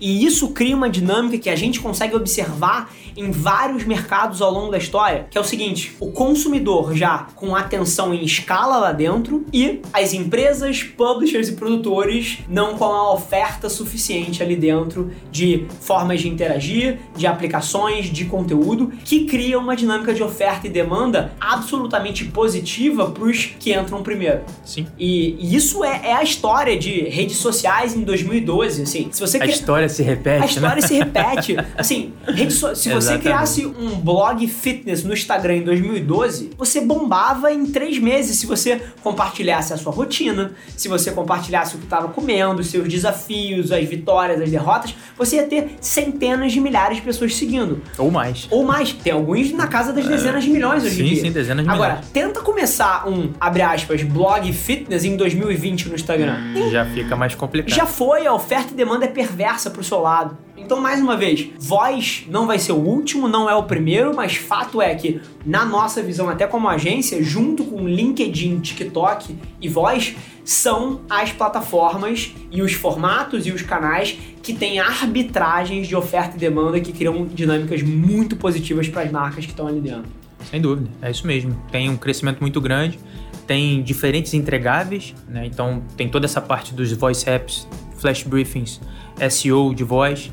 E 0.00 0.24
isso 0.24 0.48
cria 0.48 0.74
uma 0.74 0.88
dinâmica 0.88 1.38
que 1.38 1.50
a 1.50 1.56
gente 1.56 1.80
consegue 1.80 2.16
observar 2.16 2.90
em 3.16 3.30
vários 3.30 3.84
mercados 3.84 4.40
ao 4.40 4.50
longo 4.50 4.70
da 4.70 4.78
história, 4.78 5.26
que 5.30 5.36
é 5.36 5.40
o 5.40 5.44
seguinte: 5.44 5.94
o 6.00 6.10
consumidor 6.10 6.94
já 6.94 7.26
com 7.34 7.54
atenção 7.54 8.14
em 8.14 8.24
escala 8.24 8.78
lá 8.78 8.92
dentro 8.92 9.44
e 9.52 9.80
as 9.92 10.12
empresas, 10.12 10.82
publishers 10.82 11.48
e 11.48 11.52
produtores 11.52 12.38
não 12.48 12.76
com 12.76 12.84
a 12.84 13.12
oferta 13.12 13.68
suficiente 13.68 14.42
ali 14.42 14.56
dentro 14.56 15.10
de 15.30 15.66
formas 15.80 16.20
de 16.20 16.28
interagir, 16.28 16.98
de 17.16 17.26
aplicações, 17.26 18.06
de 18.06 18.24
conteúdo, 18.24 18.92
que 19.04 19.26
cria 19.26 19.58
uma 19.58 19.76
dinâmica 19.76 20.14
de 20.14 20.22
oferta 20.22 20.66
e 20.66 20.70
demanda 20.70 21.32
absolutamente 21.40 22.24
positiva 22.24 23.10
para 23.10 23.24
os 23.24 23.46
que 23.58 23.74
entram 23.74 24.02
primeiro. 24.02 24.40
Sim. 24.64 24.86
E, 24.98 25.36
e 25.38 25.54
isso 25.54 25.84
é, 25.84 26.00
é, 26.04 26.12
a 26.14 26.22
história 26.22 26.78
de 26.78 27.02
redes 27.08 27.36
sociais 27.36 27.94
em 27.94 28.02
2012. 28.02 28.82
Assim, 28.82 29.08
se 29.10 29.20
você 29.20 29.38
a 29.40 29.46
história 29.46 29.88
se 29.90 30.02
repete. 30.02 30.42
A 30.42 30.46
história 30.46 30.80
né? 30.80 30.86
se 30.86 30.94
repete. 30.94 31.56
Assim, 31.76 32.12
so... 32.50 32.74
se 32.74 32.90
você 32.90 33.18
criasse 33.18 33.66
um 33.66 33.96
blog 34.00 34.46
fitness 34.46 35.04
no 35.04 35.12
Instagram 35.12 35.56
em 35.56 35.62
2012, 35.62 36.50
você 36.56 36.80
bombava 36.80 37.52
em 37.52 37.66
três 37.66 37.98
meses 37.98 38.38
se 38.38 38.46
você 38.46 38.80
compartilhasse 39.02 39.72
a 39.72 39.76
sua 39.76 39.92
rotina, 39.92 40.52
se 40.76 40.88
você 40.88 41.10
compartilhasse 41.10 41.76
o 41.76 41.78
que 41.78 41.84
estava 41.84 42.08
comendo, 42.08 42.62
seus 42.62 42.88
desafios, 42.88 43.72
as 43.72 43.84
vitórias, 43.86 44.40
as 44.40 44.50
derrotas, 44.50 44.94
você 45.16 45.36
ia 45.36 45.46
ter 45.46 45.76
centenas 45.80 46.52
de 46.52 46.60
milhares 46.60 46.96
de 46.96 47.02
pessoas 47.02 47.34
seguindo. 47.34 47.82
Ou 47.98 48.10
mais. 48.10 48.46
Ou 48.50 48.64
mais. 48.64 48.92
Tem 48.92 49.12
alguns 49.12 49.52
na 49.52 49.66
casa 49.66 49.92
das 49.92 50.06
dezenas 50.06 50.44
de 50.44 50.50
milhões 50.50 50.84
hoje 50.84 50.96
sim, 50.96 51.02
em 51.02 51.04
dia. 51.06 51.16
Sim, 51.16 51.22
sim, 51.22 51.32
dezenas 51.32 51.64
de 51.64 51.70
Agora, 51.70 51.94
milhões. 51.94 52.06
Agora, 52.10 52.26
tenta 52.28 52.40
começar 52.40 53.08
um, 53.08 53.30
abre 53.40 53.62
aspas, 53.62 54.02
blog 54.02 54.52
fitness 54.52 55.04
em 55.04 55.16
2020 55.16 55.88
no 55.88 55.94
Instagram. 55.94 56.36
Hum, 56.54 56.70
já 56.70 56.84
fica 56.84 57.16
mais 57.16 57.34
complicado. 57.34 57.74
Já 57.74 57.86
foi, 57.86 58.26
a 58.26 58.32
oferta 58.32 58.72
e 58.72 58.76
demanda 58.76 59.04
é 59.04 59.08
perversa 59.08 59.70
pro 59.80 59.88
seu 59.88 60.00
lado. 60.00 60.36
Então, 60.56 60.80
mais 60.80 61.00
uma 61.00 61.16
vez, 61.16 61.48
voz 61.58 62.24
não 62.28 62.46
vai 62.46 62.58
ser 62.58 62.72
o 62.72 62.76
último, 62.76 63.26
não 63.26 63.48
é 63.48 63.54
o 63.54 63.62
primeiro, 63.62 64.14
mas 64.14 64.36
fato 64.36 64.80
é 64.80 64.94
que, 64.94 65.20
na 65.44 65.64
nossa 65.64 66.02
visão, 66.02 66.28
até 66.28 66.46
como 66.46 66.68
agência, 66.68 67.22
junto 67.22 67.64
com 67.64 67.88
LinkedIn, 67.88 68.60
TikTok 68.60 69.34
e 69.60 69.68
voz, 69.68 70.14
são 70.44 71.00
as 71.08 71.32
plataformas 71.32 72.32
e 72.50 72.60
os 72.60 72.72
formatos 72.74 73.46
e 73.46 73.52
os 73.52 73.62
canais 73.62 74.16
que 74.42 74.52
têm 74.52 74.78
arbitragens 74.78 75.88
de 75.88 75.96
oferta 75.96 76.36
e 76.36 76.38
demanda 76.38 76.78
que 76.78 76.92
criam 76.92 77.26
dinâmicas 77.26 77.82
muito 77.82 78.36
positivas 78.36 78.86
para 78.88 79.02
as 79.02 79.10
marcas 79.10 79.46
que 79.46 79.52
estão 79.52 79.66
ali 79.66 79.80
dentro. 79.80 80.10
Sem 80.50 80.60
dúvida, 80.60 80.90
é 81.02 81.10
isso 81.10 81.26
mesmo. 81.26 81.56
Tem 81.70 81.88
um 81.88 81.96
crescimento 81.96 82.40
muito 82.40 82.60
grande, 82.60 82.98
tem 83.46 83.82
diferentes 83.82 84.34
entregáveis, 84.34 85.14
né? 85.28 85.46
então 85.46 85.82
tem 85.96 86.08
toda 86.08 86.26
essa 86.26 86.40
parte 86.40 86.74
dos 86.74 86.92
voice 86.92 87.28
apps, 87.28 87.66
flash 88.00 88.22
briefings, 88.22 88.80
SEO 89.28 89.74
de 89.74 89.84
voz 89.84 90.30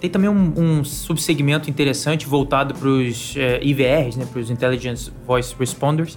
tem 0.00 0.08
também 0.08 0.30
um, 0.30 0.52
um 0.56 0.84
subsegmento 0.84 1.68
interessante 1.68 2.26
voltado 2.26 2.74
para 2.74 2.88
os 2.88 3.34
é, 3.36 3.60
IVRs, 3.62 4.16
né, 4.16 4.26
para 4.30 4.40
os 4.40 4.50
Intelligence 4.50 5.10
Voice 5.26 5.54
Responders, 5.58 6.16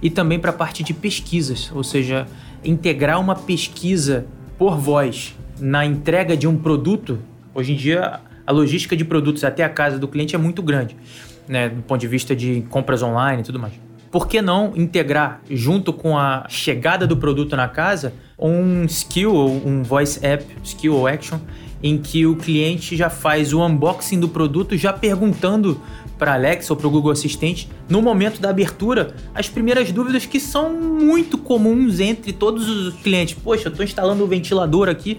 e 0.00 0.08
também 0.08 0.38
para 0.38 0.50
a 0.50 0.54
parte 0.54 0.82
de 0.82 0.94
pesquisas, 0.94 1.70
ou 1.74 1.84
seja, 1.84 2.26
integrar 2.64 3.20
uma 3.20 3.34
pesquisa 3.34 4.26
por 4.56 4.78
voz 4.78 5.36
na 5.60 5.84
entrega 5.84 6.36
de 6.36 6.46
um 6.46 6.56
produto. 6.56 7.18
Hoje 7.54 7.72
em 7.72 7.76
dia, 7.76 8.20
a 8.46 8.52
logística 8.52 8.96
de 8.96 9.04
produtos 9.04 9.44
até 9.44 9.62
a 9.62 9.68
casa 9.68 9.98
do 9.98 10.08
cliente 10.08 10.34
é 10.34 10.38
muito 10.38 10.62
grande, 10.62 10.96
né, 11.46 11.68
do 11.68 11.82
ponto 11.82 12.00
de 12.00 12.08
vista 12.08 12.34
de 12.34 12.62
compras 12.70 13.02
online 13.02 13.42
e 13.42 13.44
tudo 13.44 13.58
mais. 13.58 13.87
Por 14.10 14.26
que 14.26 14.40
não 14.40 14.72
integrar, 14.74 15.40
junto 15.50 15.92
com 15.92 16.16
a 16.16 16.46
chegada 16.48 17.06
do 17.06 17.16
produto 17.16 17.54
na 17.54 17.68
casa, 17.68 18.14
um 18.38 18.84
skill 18.84 19.34
ou 19.34 19.66
um 19.66 19.82
voice 19.82 20.24
app, 20.24 20.44
skill 20.62 20.94
ou 20.94 21.06
action, 21.06 21.38
em 21.82 21.98
que 21.98 22.26
o 22.26 22.36
cliente 22.36 22.96
já 22.96 23.10
faz 23.10 23.52
o 23.52 23.64
unboxing 23.64 24.18
do 24.18 24.28
produto 24.28 24.76
já 24.76 24.92
perguntando 24.92 25.80
para 26.18 26.34
Alexa 26.34 26.72
ou 26.72 26.76
para 26.76 26.88
o 26.88 26.90
Google 26.90 27.12
Assistente 27.12 27.70
no 27.88 28.02
momento 28.02 28.40
da 28.40 28.50
abertura 28.50 29.14
as 29.32 29.48
primeiras 29.48 29.92
dúvidas 29.92 30.26
que 30.26 30.40
são 30.40 30.72
muito 30.72 31.38
comuns 31.38 32.00
entre 32.00 32.32
todos 32.32 32.68
os 32.68 32.94
clientes. 32.94 33.34
Poxa, 33.34 33.68
eu 33.68 33.70
estou 33.70 33.84
instalando 33.84 34.24
o 34.24 34.26
ventilador 34.26 34.88
aqui, 34.88 35.18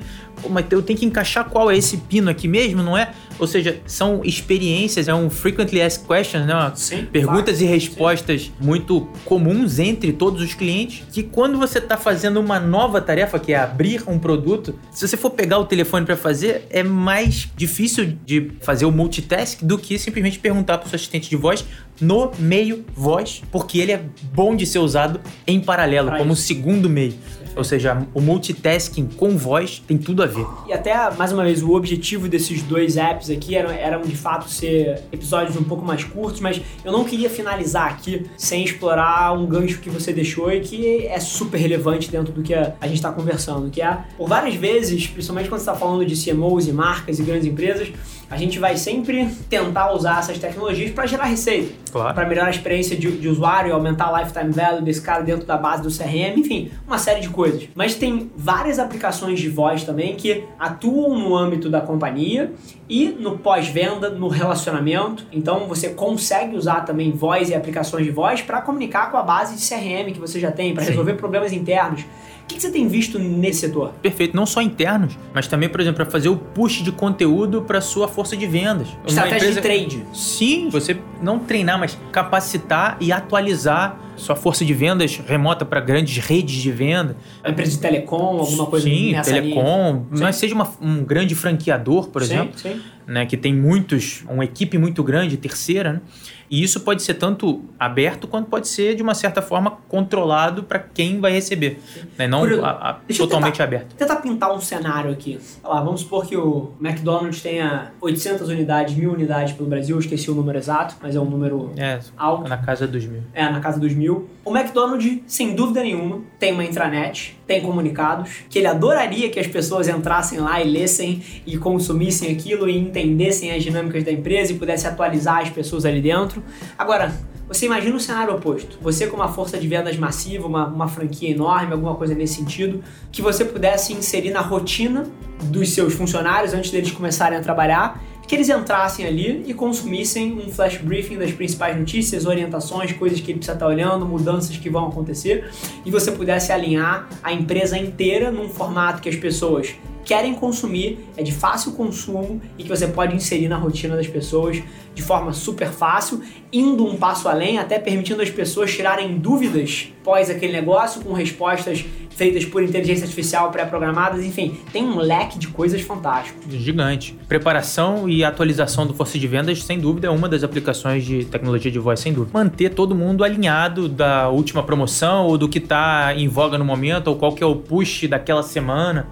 mas 0.50 0.66
eu 0.72 0.82
tenho 0.82 0.98
que 0.98 1.06
encaixar 1.06 1.50
qual 1.50 1.72
é 1.72 1.78
esse 1.78 1.98
pino 1.98 2.30
aqui 2.30 2.48
mesmo, 2.48 2.84
não 2.84 2.98
é? 2.98 3.12
Ou 3.40 3.48
seja, 3.48 3.80
são 3.86 4.22
experiências, 4.24 5.08
é 5.08 5.14
um 5.14 5.30
frequently 5.30 5.82
asked 5.82 6.06
questions, 6.06 6.46
né? 6.46 6.72
Sim, 6.76 7.06
Perguntas 7.06 7.58
claro, 7.58 7.64
e 7.64 7.76
respostas 7.76 8.42
sim. 8.44 8.52
muito 8.60 9.08
comuns 9.24 9.80
entre 9.80 10.12
todos 10.12 10.42
os 10.42 10.54
clientes. 10.54 11.04
Que 11.12 11.24
quando 11.24 11.58
você 11.58 11.80
está 11.80 11.96
fazendo 11.96 12.40
uma 12.40 12.60
nova 12.60 13.00
tarefa, 13.00 13.40
que 13.40 13.54
é 13.54 13.58
abrir 13.58 14.04
um 14.08 14.20
produto, 14.20 14.78
se 14.92 15.08
você 15.08 15.16
for 15.16 15.30
pegar 15.30 15.58
o 15.58 15.66
telefone 15.66 16.06
para 16.06 16.18
fazer, 16.18 16.68
é 16.70 16.84
mais 16.84 17.48
difícil 17.56 18.18
de 18.26 18.52
fazer 18.62 18.86
o 18.86 18.92
multitask 18.92 19.64
do 19.64 19.78
que 19.78 19.98
simplesmente 19.98 20.38
perguntar 20.38 20.78
para 20.78 20.88
o 20.88 20.90
seu 20.90 20.98
assistente 20.98 21.30
de 21.30 21.36
voz 21.38 21.66
no 22.02 22.32
meio 22.40 22.86
voz, 22.94 23.42
porque 23.52 23.78
ele 23.80 23.92
é 23.92 24.02
bom 24.34 24.56
de 24.56 24.66
ser 24.66 24.80
usado 24.80 25.20
em 25.46 25.60
paralelo, 25.60 26.10
pra 26.10 26.18
como 26.18 26.36
segundo 26.36 26.90
meio. 26.90 27.14
Ou 27.56 27.64
seja, 27.64 28.06
o 28.14 28.22
multitasking 28.22 29.08
com 29.18 29.38
voz 29.38 29.82
tem 29.88 29.98
tudo 29.98 30.24
a 30.24 30.26
ver. 30.26 30.46
E 30.68 30.74
até, 30.74 30.94
mais 31.12 31.32
uma 31.32 31.44
vez, 31.44 31.62
o 31.62 31.74
objetivo 31.74 32.28
desses 32.28 32.62
dois 32.62 32.98
apps 32.98 33.30
aqui 33.30 33.56
eram, 33.56 33.72
eram 33.72 34.02
de 34.02 34.16
fato 34.16 34.50
ser 34.50 35.04
episódios 35.12 35.58
um 35.58 35.64
pouco 35.64 35.86
mais 35.86 36.04
curtos, 36.04 36.40
mas 36.40 36.62
eu 36.84 36.92
não 36.92 37.04
queria 37.04 37.30
finalizar 37.30 37.92
aqui 37.92 38.26
sem 38.38 38.64
explorar 38.64 39.34
um 39.34 39.46
gancho 39.46 39.80
que 39.80 39.90
você 39.90 40.14
deixou 40.14 40.52
e 40.52 40.62
que 40.62 41.08
é 41.08 41.20
super 41.20 41.58
relevante 41.58 42.10
dentro 42.10 42.34
do 42.34 42.42
que 42.42 42.54
a, 42.54 42.74
gente 42.84 42.96
está 42.96 43.12
conversando, 43.12 43.70
que 43.70 43.82
é, 43.82 44.06
por 44.18 44.28
várias 44.28 44.56
vezes, 44.56 45.08
principalmente 45.08 45.50
quando 45.50 45.62
você 45.62 45.70
está 45.70 45.80
falando 45.80 46.06
de 46.06 46.16
CMOs 46.16 46.68
e 46.68 46.72
marcas 46.72 47.20
e 47.20 47.24
grandes 47.24 47.48
empresas, 47.48 47.92
a 48.30 48.38
gente 48.38 48.60
vai 48.60 48.78
sempre 48.78 49.28
tentar 49.50 49.92
usar 49.92 50.20
essas 50.20 50.38
tecnologias 50.38 50.92
para 50.92 51.06
gerar 51.08 51.26
receita, 51.26 51.74
claro. 51.92 52.14
para 52.14 52.28
melhorar 52.28 52.48
a 52.48 52.52
experiência 52.52 52.96
de, 52.96 53.12
de 53.12 53.28
usuário, 53.28 53.74
aumentar 53.74 54.14
a 54.14 54.22
lifetime 54.22 54.52
value 54.52 54.84
desse 54.84 55.02
cara 55.02 55.24
dentro 55.24 55.46
da 55.46 55.58
base 55.58 55.82
do 55.82 55.90
CRM, 55.90 56.38
enfim, 56.38 56.72
uma 56.86 57.00
série 57.00 57.22
de 57.22 57.30
coisas. 57.30 57.68
Mas 57.74 57.96
tem 57.96 58.30
várias 58.38 58.78
aplicações 58.78 59.40
de 59.40 59.50
voz 59.50 59.84
também 59.84 60.16
que 60.16 60.44
atuam 60.60 61.18
no 61.18 61.36
âmbito 61.36 61.70
da 61.70 61.82
companhia 61.82 62.54
e 62.88 63.08
no 63.08 63.38
pós-venda, 63.38 64.10
no 64.10 64.28
relacionamento. 64.28 65.26
Então 65.32 65.68
você 65.68 65.90
consegue 65.90 66.56
usar 66.56 66.82
também 66.82 67.12
voz 67.12 67.50
e 67.50 67.56
aplicações 67.56 68.06
de 68.06 68.12
voz 68.12 68.42
para 68.42 68.62
comunicar 68.62 69.10
com 69.12 69.18
a 69.18 69.24
base 69.24 69.56
de 69.56 69.68
CRM 69.68 70.14
que 70.14 70.20
você 70.20 70.40
já 70.40 70.52
tem, 70.52 70.74
para 70.74 70.84
resolver 70.84 71.16
problemas 71.16 71.52
internos 71.52 72.06
que, 72.50 72.56
que 72.56 72.62
você 72.62 72.72
tem 72.72 72.88
visto 72.88 73.20
nesse 73.20 73.62
setor? 73.62 73.94
Perfeito, 74.02 74.36
não 74.36 74.46
só 74.46 74.62
internos, 74.62 75.18
mas 75.34 75.48
também, 75.48 75.70
por 75.70 75.80
exemplo, 75.80 75.98
para 75.98 76.12
fazer 76.12 76.30
o 76.30 76.36
push 76.36 76.82
de 76.82 76.92
conteúdo 76.92 77.62
para 77.62 77.80
sua 77.80 78.08
força 78.08 78.36
de 78.36 78.48
vendas. 78.48 78.88
Estratégia 79.06 79.50
empresa... 79.50 79.62
de 79.62 79.62
trade. 79.62 80.06
Sim, 80.14 80.70
você 80.70 80.98
não 81.22 81.38
treinar, 81.38 81.80
mas 81.80 81.98
capacitar 82.12 82.98
e 83.00 83.12
atualizar 83.12 84.00
sua 84.16 84.36
força 84.36 84.66
de 84.66 84.74
vendas 84.74 85.22
remota 85.26 85.64
para 85.64 85.80
grandes 85.80 86.18
redes 86.18 86.56
de 86.56 86.72
venda. 86.72 87.16
A 87.44 87.52
empresa 87.52 87.72
de 87.72 87.78
telecom, 87.78 88.40
alguma 88.40 88.66
coisa 88.66 88.90
sim, 88.90 89.14
nessa 89.14 89.32
telecom, 89.32 90.06
linha. 90.12 90.24
mas 90.24 90.36
seja 90.36 90.56
uma, 90.56 90.70
um 90.82 91.04
grande 91.04 91.36
franqueador, 91.36 92.10
por 92.10 92.24
sim, 92.24 92.34
exemplo, 92.34 92.60
sim. 92.60 92.82
Né, 93.08 93.26
que 93.26 93.38
tem 93.38 93.54
muitos, 93.56 94.24
uma 94.30 94.44
equipe 94.44 94.78
muito 94.78 95.04
grande, 95.04 95.38
terceira, 95.38 95.94
né? 95.94 96.02
E 96.50 96.64
isso 96.64 96.80
pode 96.82 97.04
ser 97.04 97.14
tanto 97.16 97.64
aberto 97.80 98.28
quanto 98.28 98.50
pode 98.50 98.68
ser, 98.68 98.96
de 98.96 99.04
uma 99.04 99.14
certa 99.14 99.42
forma, 99.42 99.78
controlado 99.88 100.64
para 100.64 100.80
quem 100.80 101.20
vai 101.20 101.32
receber. 101.32 101.80
Né? 102.18 102.28
Não 102.28 102.42
Por, 102.42 102.64
a, 102.64 102.70
a, 102.70 102.94
totalmente 103.16 103.54
tentar, 103.54 103.64
aberto. 103.64 103.96
Tentar 103.96 104.16
pintar 104.18 104.52
um 104.52 104.60
cenário 104.60 105.12
aqui. 105.12 105.40
Lá, 105.64 105.82
vamos 105.82 106.02
supor 106.02 106.26
que 106.26 106.36
o 106.36 106.72
McDonald's 106.82 107.42
tenha 107.42 107.92
800 108.02 108.50
unidades, 108.50 108.96
mil 108.96 109.12
unidades 109.12 109.54
pelo 109.54 109.70
Brasil. 109.70 109.96
Eu 109.96 110.00
esqueci 110.00 110.32
o 110.32 110.36
número 110.36 110.58
exato, 110.58 110.96
mas 111.02 111.16
é 111.16 111.20
um 111.20 111.26
número 111.26 111.72
é, 111.78 112.00
alto. 112.18 112.50
Na 112.50 112.58
casa 112.58 112.88
dos 112.88 113.06
mil. 113.06 113.22
É, 113.34 113.44
na 113.44 113.60
casa 113.60 113.80
dos 113.80 113.94
mil. 113.94 114.28
O 114.44 114.56
McDonald's, 114.56 115.22
sem 115.28 115.54
dúvida 115.54 115.82
nenhuma, 115.82 116.22
tem 116.40 116.52
uma 116.54 116.64
intranet, 116.64 117.39
tem 117.50 117.62
comunicados, 117.62 118.30
que 118.48 118.60
ele 118.60 118.68
adoraria 118.68 119.28
que 119.28 119.40
as 119.40 119.48
pessoas 119.48 119.88
entrassem 119.88 120.40
lá 120.40 120.62
e 120.62 120.70
lessem 120.70 121.24
e 121.48 121.58
consumissem 121.58 122.32
aquilo 122.32 122.70
e 122.70 122.78
entendessem 122.78 123.52
as 123.52 123.64
dinâmicas 123.64 124.04
da 124.04 124.12
empresa 124.12 124.52
e 124.52 124.56
pudessem 124.56 124.88
atualizar 124.88 125.40
as 125.40 125.50
pessoas 125.50 125.84
ali 125.84 126.00
dentro. 126.00 126.44
Agora, 126.78 127.12
você 127.48 127.66
imagina 127.66 127.96
o 127.96 128.00
cenário 128.00 128.36
oposto. 128.36 128.78
Você 128.80 129.08
com 129.08 129.16
uma 129.16 129.30
força 129.30 129.58
de 129.58 129.68
vendas 129.68 129.98
massiva, 129.98 130.46
uma, 130.46 130.68
uma 130.68 130.88
franquia 130.88 131.32
enorme, 131.32 131.74
alguma 131.74 131.96
coisa 131.96 132.14
nesse 132.14 132.36
sentido, 132.36 132.84
que 133.12 133.20
você 133.20 133.44
pudesse 133.44 133.94
inserir 133.94 134.30
na 134.30 134.42
rotina 134.42 135.08
dos 135.46 135.72
seus 135.72 135.96
funcionários 135.96 136.54
antes 136.54 136.70
deles 136.70 136.92
começarem 136.92 137.40
a 137.40 137.42
trabalhar 137.42 138.00
que 138.30 138.36
eles 138.36 138.48
entrassem 138.48 139.08
ali 139.08 139.44
e 139.48 139.56
consumissem 139.56 140.34
um 140.34 140.52
flash 140.52 140.78
briefing 140.78 141.18
das 141.18 141.32
principais 141.32 141.76
notícias, 141.76 142.28
orientações, 142.28 142.94
coisas 142.94 143.20
que 143.20 143.32
ele 143.32 143.40
precisa 143.40 143.56
estar 143.56 143.66
olhando, 143.66 144.06
mudanças 144.06 144.56
que 144.56 144.70
vão 144.70 144.88
acontecer, 144.88 145.50
e 145.84 145.90
você 145.90 146.12
pudesse 146.12 146.52
alinhar 146.52 147.10
a 147.24 147.34
empresa 147.34 147.76
inteira 147.76 148.30
num 148.30 148.48
formato 148.48 149.02
que 149.02 149.10
as 149.10 149.16
pessoas 149.16 149.74
querem 150.10 150.34
consumir, 150.34 151.08
é 151.16 151.22
de 151.22 151.32
fácil 151.32 151.74
consumo 151.74 152.42
e 152.58 152.64
que 152.64 152.70
você 152.70 152.88
pode 152.88 153.16
inserir 153.16 153.48
na 153.48 153.58
rotina 153.58 153.96
das 153.96 154.08
pessoas 154.08 154.60
de 154.96 155.04
forma 155.04 155.32
super 155.34 155.70
fácil, 155.70 156.24
indo 156.52 156.84
um 156.84 156.98
passo 156.98 157.30
além, 157.30 157.60
até 157.60 157.78
permitindo 157.78 158.20
as 158.20 158.32
pessoas 158.32 158.74
tirarem 158.76 159.20
dúvidas 159.20 159.94
pós 160.04 160.28
aquele 160.32 160.52
negócio 160.52 161.02
com 161.02 161.14
respostas 161.14 161.86
feitas 162.10 162.44
por 162.44 162.64
inteligência 162.64 163.04
artificial 163.04 163.52
pré-programadas, 163.52 164.26
enfim, 164.26 164.58
tem 164.74 164.84
um 164.84 164.98
leque 164.98 165.38
de 165.38 165.48
coisas 165.48 165.80
fantástico. 165.82 166.40
Gigante. 166.50 167.16
Preparação 167.28 168.10
e 168.10 168.24
atualização 168.24 168.88
do 168.88 168.96
força 168.96 169.20
de 169.20 169.28
vendas, 169.28 169.64
sem 169.64 169.80
dúvida, 169.80 170.08
é 170.08 170.10
uma 170.10 170.28
das 170.28 170.44
aplicações 170.44 171.06
de 171.06 171.24
tecnologia 171.26 171.72
de 171.72 171.78
voz, 171.78 172.00
sem 172.00 172.12
dúvida. 172.12 172.32
Manter 172.38 172.72
todo 172.72 172.96
mundo 172.96 173.24
alinhado 173.24 173.88
da 173.88 174.28
última 174.28 174.64
promoção 174.64 175.28
ou 175.28 175.38
do 175.38 175.48
que 175.48 175.60
está 175.60 176.16
em 176.16 176.28
voga 176.28 176.58
no 176.58 176.66
momento, 176.66 177.10
ou 177.10 177.16
qual 177.16 177.32
que 177.32 177.44
é 177.44 177.48
o 177.48 177.56
push 177.56 178.08
daquela 178.10 178.42
semana 178.42 179.08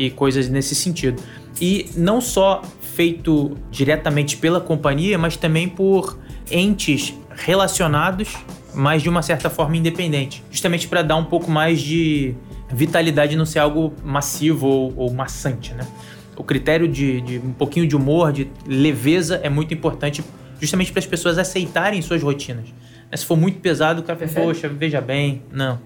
e 0.00 0.10
coisas 0.10 0.48
nesse 0.48 0.74
sentido. 0.74 1.22
E 1.60 1.90
não 1.94 2.20
só 2.20 2.62
feito 2.80 3.56
diretamente 3.70 4.36
pela 4.38 4.60
companhia, 4.60 5.18
mas 5.18 5.36
também 5.36 5.68
por 5.68 6.18
entes 6.50 7.14
relacionados, 7.36 8.34
mas 8.74 9.02
de 9.02 9.08
uma 9.10 9.22
certa 9.22 9.50
forma 9.50 9.76
independente, 9.76 10.42
justamente 10.50 10.88
para 10.88 11.02
dar 11.02 11.16
um 11.16 11.24
pouco 11.24 11.50
mais 11.50 11.80
de 11.80 12.34
vitalidade 12.72 13.36
não 13.36 13.44
ser 13.44 13.58
algo 13.58 13.92
massivo 14.02 14.66
ou, 14.66 14.94
ou 14.96 15.12
maçante, 15.12 15.74
né? 15.74 15.86
O 16.36 16.42
critério 16.42 16.88
de, 16.88 17.20
de, 17.20 17.38
um 17.38 17.52
pouquinho 17.52 17.86
de 17.86 17.94
humor, 17.94 18.32
de 18.32 18.48
leveza 18.66 19.40
é 19.42 19.50
muito 19.50 19.74
importante, 19.74 20.24
justamente 20.58 20.90
para 20.90 21.00
as 21.00 21.06
pessoas 21.06 21.36
aceitarem 21.36 22.00
suas 22.00 22.22
rotinas. 22.22 22.72
Se 23.14 23.26
for 23.26 23.36
muito 23.36 23.58
pesado, 23.58 24.00
o 24.00 24.04
cara 24.04 24.18
fala, 24.26 24.46
poxa, 24.46 24.68
veja 24.68 25.00
bem, 25.00 25.42
não. 25.52 25.78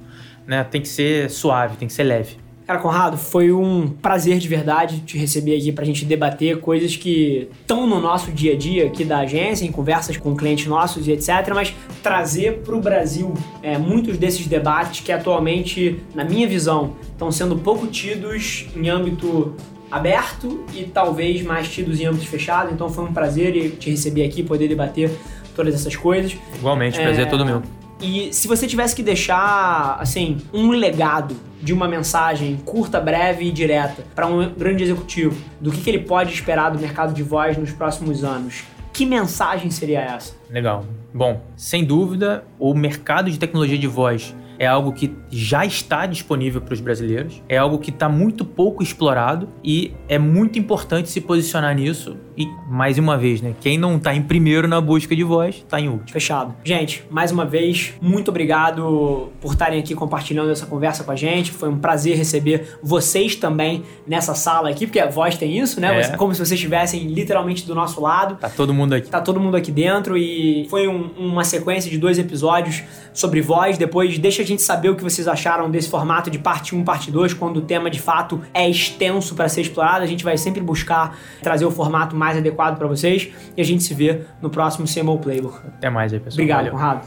Né? 0.46 0.62
Tem 0.62 0.80
que 0.80 0.88
ser 0.88 1.28
suave, 1.30 1.76
tem 1.76 1.88
que 1.88 1.94
ser 1.94 2.04
leve. 2.04 2.43
Cara, 2.66 2.78
Conrado, 2.78 3.18
foi 3.18 3.52
um 3.52 3.88
prazer 3.88 4.38
de 4.38 4.48
verdade 4.48 5.00
te 5.00 5.18
receber 5.18 5.54
aqui 5.54 5.70
pra 5.70 5.84
gente 5.84 6.06
debater 6.06 6.60
coisas 6.60 6.96
que 6.96 7.46
estão 7.60 7.86
no 7.86 8.00
nosso 8.00 8.32
dia 8.32 8.54
a 8.54 8.56
dia 8.56 8.86
aqui 8.86 9.04
da 9.04 9.18
agência, 9.18 9.66
em 9.66 9.70
conversas 9.70 10.16
com 10.16 10.34
clientes 10.34 10.66
nossos 10.66 11.06
e 11.06 11.12
etc., 11.12 11.52
mas 11.54 11.74
trazer 12.02 12.62
pro 12.64 12.80
Brasil 12.80 13.34
é, 13.62 13.76
muitos 13.76 14.16
desses 14.16 14.46
debates 14.46 15.00
que 15.00 15.12
atualmente, 15.12 16.00
na 16.14 16.24
minha 16.24 16.48
visão, 16.48 16.94
estão 17.02 17.30
sendo 17.30 17.54
pouco 17.56 17.86
tidos 17.86 18.66
em 18.74 18.88
âmbito 18.88 19.54
aberto 19.90 20.64
e 20.74 20.84
talvez 20.84 21.42
mais 21.42 21.68
tidos 21.68 22.00
em 22.00 22.06
âmbitos 22.06 22.28
fechados. 22.28 22.72
Então 22.72 22.88
foi 22.88 23.04
um 23.04 23.12
prazer 23.12 23.72
te 23.72 23.90
receber 23.90 24.24
aqui, 24.24 24.42
poder 24.42 24.68
debater 24.68 25.10
todas 25.54 25.74
essas 25.74 25.94
coisas. 25.94 26.34
Igualmente, 26.56 26.98
prazer 26.98 27.26
é 27.26 27.28
todo 27.28 27.44
meu. 27.44 27.62
E 28.00 28.32
se 28.32 28.48
você 28.48 28.66
tivesse 28.66 28.96
que 28.96 29.02
deixar, 29.02 29.98
assim, 30.00 30.38
um 30.52 30.70
legado 30.70 31.36
de 31.64 31.72
uma 31.72 31.88
mensagem 31.88 32.56
curta, 32.64 33.00
breve 33.00 33.46
e 33.46 33.50
direta 33.50 34.04
para 34.14 34.26
um 34.26 34.52
grande 34.52 34.84
executivo, 34.84 35.42
do 35.58 35.72
que, 35.72 35.80
que 35.80 35.88
ele 35.88 36.00
pode 36.00 36.32
esperar 36.32 36.70
do 36.70 36.78
mercado 36.78 37.14
de 37.14 37.22
voz 37.22 37.56
nos 37.56 37.72
próximos 37.72 38.22
anos, 38.22 38.64
que 38.92 39.06
mensagem 39.06 39.70
seria 39.70 40.00
essa? 40.00 40.34
Legal. 40.50 40.84
Bom, 41.12 41.40
sem 41.56 41.84
dúvida, 41.84 42.44
o 42.58 42.74
mercado 42.74 43.30
de 43.30 43.38
tecnologia 43.38 43.78
de 43.78 43.86
voz 43.86 44.34
é 44.58 44.66
algo 44.66 44.92
que 44.92 45.14
já 45.30 45.64
está 45.64 46.06
disponível 46.06 46.60
para 46.60 46.74
os 46.74 46.80
brasileiros, 46.80 47.42
é 47.48 47.56
algo 47.56 47.78
que 47.78 47.90
está 47.90 48.08
muito 48.08 48.44
pouco 48.44 48.82
explorado 48.82 49.48
e 49.62 49.92
é 50.08 50.18
muito 50.18 50.58
importante 50.58 51.10
se 51.10 51.20
posicionar 51.20 51.74
nisso. 51.74 52.16
E, 52.36 52.46
mais 52.68 52.98
uma 52.98 53.16
vez, 53.16 53.40
né? 53.40 53.54
Quem 53.60 53.78
não 53.78 53.96
está 53.96 54.14
em 54.14 54.22
primeiro 54.22 54.66
na 54.66 54.80
busca 54.80 55.14
de 55.14 55.22
voz, 55.22 55.56
está 55.56 55.80
em 55.80 55.88
último. 55.88 56.10
Fechado. 56.10 56.54
Gente, 56.64 57.04
mais 57.08 57.30
uma 57.30 57.44
vez, 57.44 57.94
muito 58.00 58.28
obrigado 58.28 59.30
por 59.40 59.52
estarem 59.52 59.78
aqui 59.78 59.94
compartilhando 59.94 60.50
essa 60.50 60.66
conversa 60.66 61.04
com 61.04 61.12
a 61.12 61.16
gente. 61.16 61.52
Foi 61.52 61.68
um 61.68 61.78
prazer 61.78 62.16
receber 62.16 62.78
vocês 62.82 63.36
também 63.36 63.84
nessa 64.06 64.34
sala 64.34 64.68
aqui, 64.68 64.86
porque 64.86 64.98
a 64.98 65.08
voz 65.08 65.36
tem 65.36 65.58
isso, 65.58 65.80
né? 65.80 66.00
É. 66.00 66.16
Como 66.16 66.34
se 66.34 66.38
vocês 66.38 66.52
estivessem 66.52 67.06
literalmente 67.06 67.66
do 67.66 67.74
nosso 67.74 68.00
lado. 68.00 68.36
Tá 68.36 68.48
todo 68.48 68.74
mundo 68.74 68.94
aqui. 68.94 69.08
Tá 69.08 69.20
todo 69.20 69.38
mundo 69.38 69.56
aqui 69.56 69.70
dentro 69.70 70.16
e 70.16 70.66
foi 70.68 70.88
um, 70.88 71.10
uma 71.16 71.44
sequência 71.44 71.90
de 71.90 71.98
dois 71.98 72.18
episódios 72.18 72.82
sobre 73.12 73.40
voz. 73.40 73.78
Depois, 73.78 74.18
deixa 74.18 74.43
a 74.44 74.46
gente 74.46 74.62
saber 74.62 74.90
o 74.90 74.96
que 74.96 75.02
vocês 75.02 75.26
acharam 75.26 75.70
desse 75.70 75.88
formato 75.88 76.30
de 76.30 76.38
parte 76.38 76.74
1, 76.74 76.84
parte 76.84 77.10
2, 77.10 77.34
quando 77.34 77.58
o 77.58 77.62
tema 77.62 77.90
de 77.90 78.00
fato 78.00 78.40
é 78.52 78.68
extenso 78.68 79.34
para 79.34 79.48
ser 79.48 79.62
explorado. 79.62 80.04
A 80.04 80.06
gente 80.06 80.24
vai 80.24 80.36
sempre 80.36 80.60
buscar 80.60 81.16
trazer 81.42 81.64
o 81.64 81.70
formato 81.70 82.14
mais 82.14 82.36
adequado 82.36 82.76
para 82.78 82.86
vocês 82.86 83.30
e 83.56 83.60
a 83.60 83.64
gente 83.64 83.82
se 83.82 83.94
vê 83.94 84.22
no 84.40 84.50
próximo 84.50 84.86
CMO 84.86 85.18
Playbook. 85.18 85.58
Até 85.66 85.90
mais 85.90 86.12
aí, 86.12 86.20
pessoal. 86.20 86.34
Obrigado, 86.34 86.64
Valeu. 86.64 86.72
Conrado. 86.72 87.06